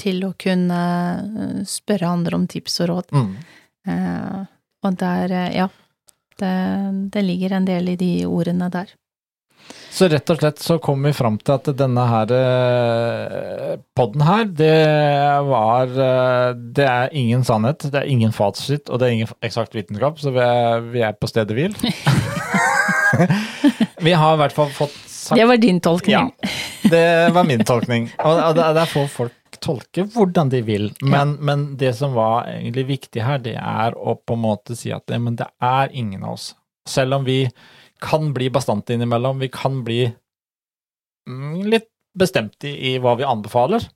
til 0.00 0.22
å 0.26 0.34
kunne 0.38 0.82
eh, 1.24 1.64
spørre 1.68 2.12
andre 2.12 2.36
om 2.38 2.44
tips 2.50 2.82
og 2.84 2.90
råd. 2.92 3.16
Mm. 3.16 3.32
Eh, 3.88 4.44
og 4.84 5.00
der, 5.00 5.32
eh, 5.32 5.56
ja, 5.62 5.66
det, 6.40 6.54
det 7.14 7.24
ligger 7.24 7.56
en 7.56 7.68
del 7.68 7.94
i 7.94 7.98
de 8.00 8.12
ordene 8.28 8.68
der. 8.72 8.92
Så 9.90 10.06
rett 10.12 10.28
og 10.30 10.38
slett 10.38 10.60
så 10.62 10.76
kom 10.78 11.02
vi 11.08 11.10
fram 11.16 11.38
til 11.40 11.56
at 11.56 11.70
denne 11.74 12.04
her 12.06 12.32
eh, 12.36 13.72
podden 13.96 14.22
her, 14.28 14.44
det 14.46 14.76
var 15.48 15.88
Det 16.76 16.84
er 16.84 17.16
ingen 17.16 17.42
sannhet, 17.48 17.88
det 17.90 18.02
er 18.02 18.12
ingen 18.12 18.34
fasit, 18.36 18.90
og 18.90 19.00
det 19.00 19.08
er 19.08 19.16
ingen 19.16 19.32
eksakt 19.40 19.74
vitenskap, 19.74 20.20
så 20.20 20.34
vi 20.36 20.44
er, 20.44 20.86
vi 20.92 21.02
er 21.08 21.16
på 21.16 21.30
stedet 21.32 21.56
hvil. 21.56 21.74
vi 24.06 24.12
har 24.12 24.36
i 24.36 24.40
hvert 24.44 24.54
fall 24.54 24.70
fått 24.74 25.05
sagt 25.26 25.40
Det 25.40 25.46
var 25.50 25.58
din 25.62 25.80
tolkning. 25.82 26.14
Ja, 26.14 26.52
det 26.90 27.34
var 27.34 27.48
min 27.48 27.64
tolkning. 27.66 28.08
Og 28.24 28.56
der 28.56 28.86
får 28.90 29.10
folk 29.12 29.58
tolke 29.62 30.04
hvordan 30.12 30.50
de 30.52 30.60
vil. 30.66 30.90
Men, 31.02 31.36
men 31.44 31.66
det 31.80 31.94
som 31.98 32.14
var 32.16 32.48
egentlig 32.50 32.86
viktig 32.90 33.24
her, 33.24 33.40
det 33.42 33.56
er 33.60 33.96
å 33.96 34.16
på 34.18 34.36
en 34.36 34.44
måte 34.44 34.76
si 34.78 34.92
at 34.94 35.06
det, 35.10 35.20
men 35.22 35.38
det 35.38 35.48
er 35.64 35.92
ingen 35.96 36.24
av 36.24 36.36
oss. 36.36 36.50
Selv 36.88 37.18
om 37.18 37.26
vi 37.26 37.44
kan 38.02 38.32
bli 38.36 38.50
bastante 38.52 38.94
innimellom, 38.94 39.40
vi 39.40 39.50
kan 39.52 39.80
bli 39.86 40.02
mm, 41.28 41.64
litt 41.66 41.88
bestemte 42.16 42.68
i, 42.68 42.92
i 42.92 42.98
hva 43.02 43.16
vi 43.18 43.26
anbefaler, 43.28 43.88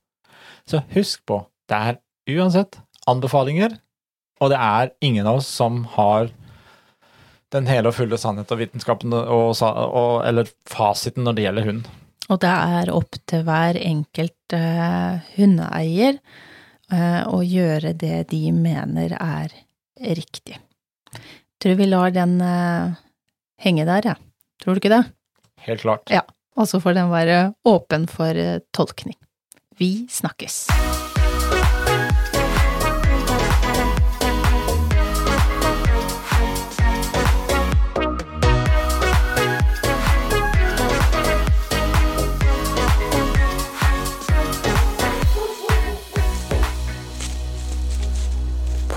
så 0.68 0.82
husk 0.94 1.24
på, 1.28 1.42
det 1.70 1.76
er 1.76 2.00
uansett 2.36 2.80
anbefalinger, 3.10 3.76
og 4.40 4.52
det 4.52 4.60
er 4.60 4.92
ingen 5.04 5.28
av 5.28 5.40
oss 5.40 5.48
som 5.52 5.82
har 5.96 6.30
den 7.54 7.66
hele 7.70 7.90
og 7.90 7.96
fulle 7.96 8.18
sannhet 8.20 8.50
og 8.52 8.60
vitenskapen 8.60 9.14
og, 9.16 9.56
og, 9.58 10.12
eller 10.26 10.50
fasiten 10.70 11.26
når 11.26 11.36
det 11.36 11.46
gjelder 11.46 11.68
hund. 11.68 11.90
Og 12.30 12.38
det 12.44 12.50
er 12.50 12.92
opp 12.94 13.18
til 13.26 13.44
hver 13.46 13.78
enkelt 13.80 14.54
uh, 14.54 15.18
hundeeier 15.34 16.20
uh, 16.92 17.22
å 17.26 17.42
gjøre 17.42 17.94
det 17.98 18.28
de 18.30 18.42
mener 18.54 19.16
er 19.18 19.54
riktig. 19.98 20.60
Tror 21.60 21.78
vi 21.80 21.90
lar 21.90 22.14
den 22.14 22.38
uh, 22.38 22.94
henge 23.60 23.88
der, 23.88 24.12
jeg. 24.12 24.14
Ja. 24.14 24.62
Tror 24.62 24.76
du 24.76 24.82
ikke 24.82 24.94
det? 24.94 25.04
Helt 25.66 25.82
klart. 25.82 26.12
Ja. 26.12 26.22
og 26.56 26.68
så 26.68 26.80
får 26.80 26.96
den 26.96 27.10
være 27.12 27.40
åpen 27.68 28.06
for 28.08 28.60
tolkning. 28.76 29.16
Vi 29.80 30.06
snakkes! 30.12 30.66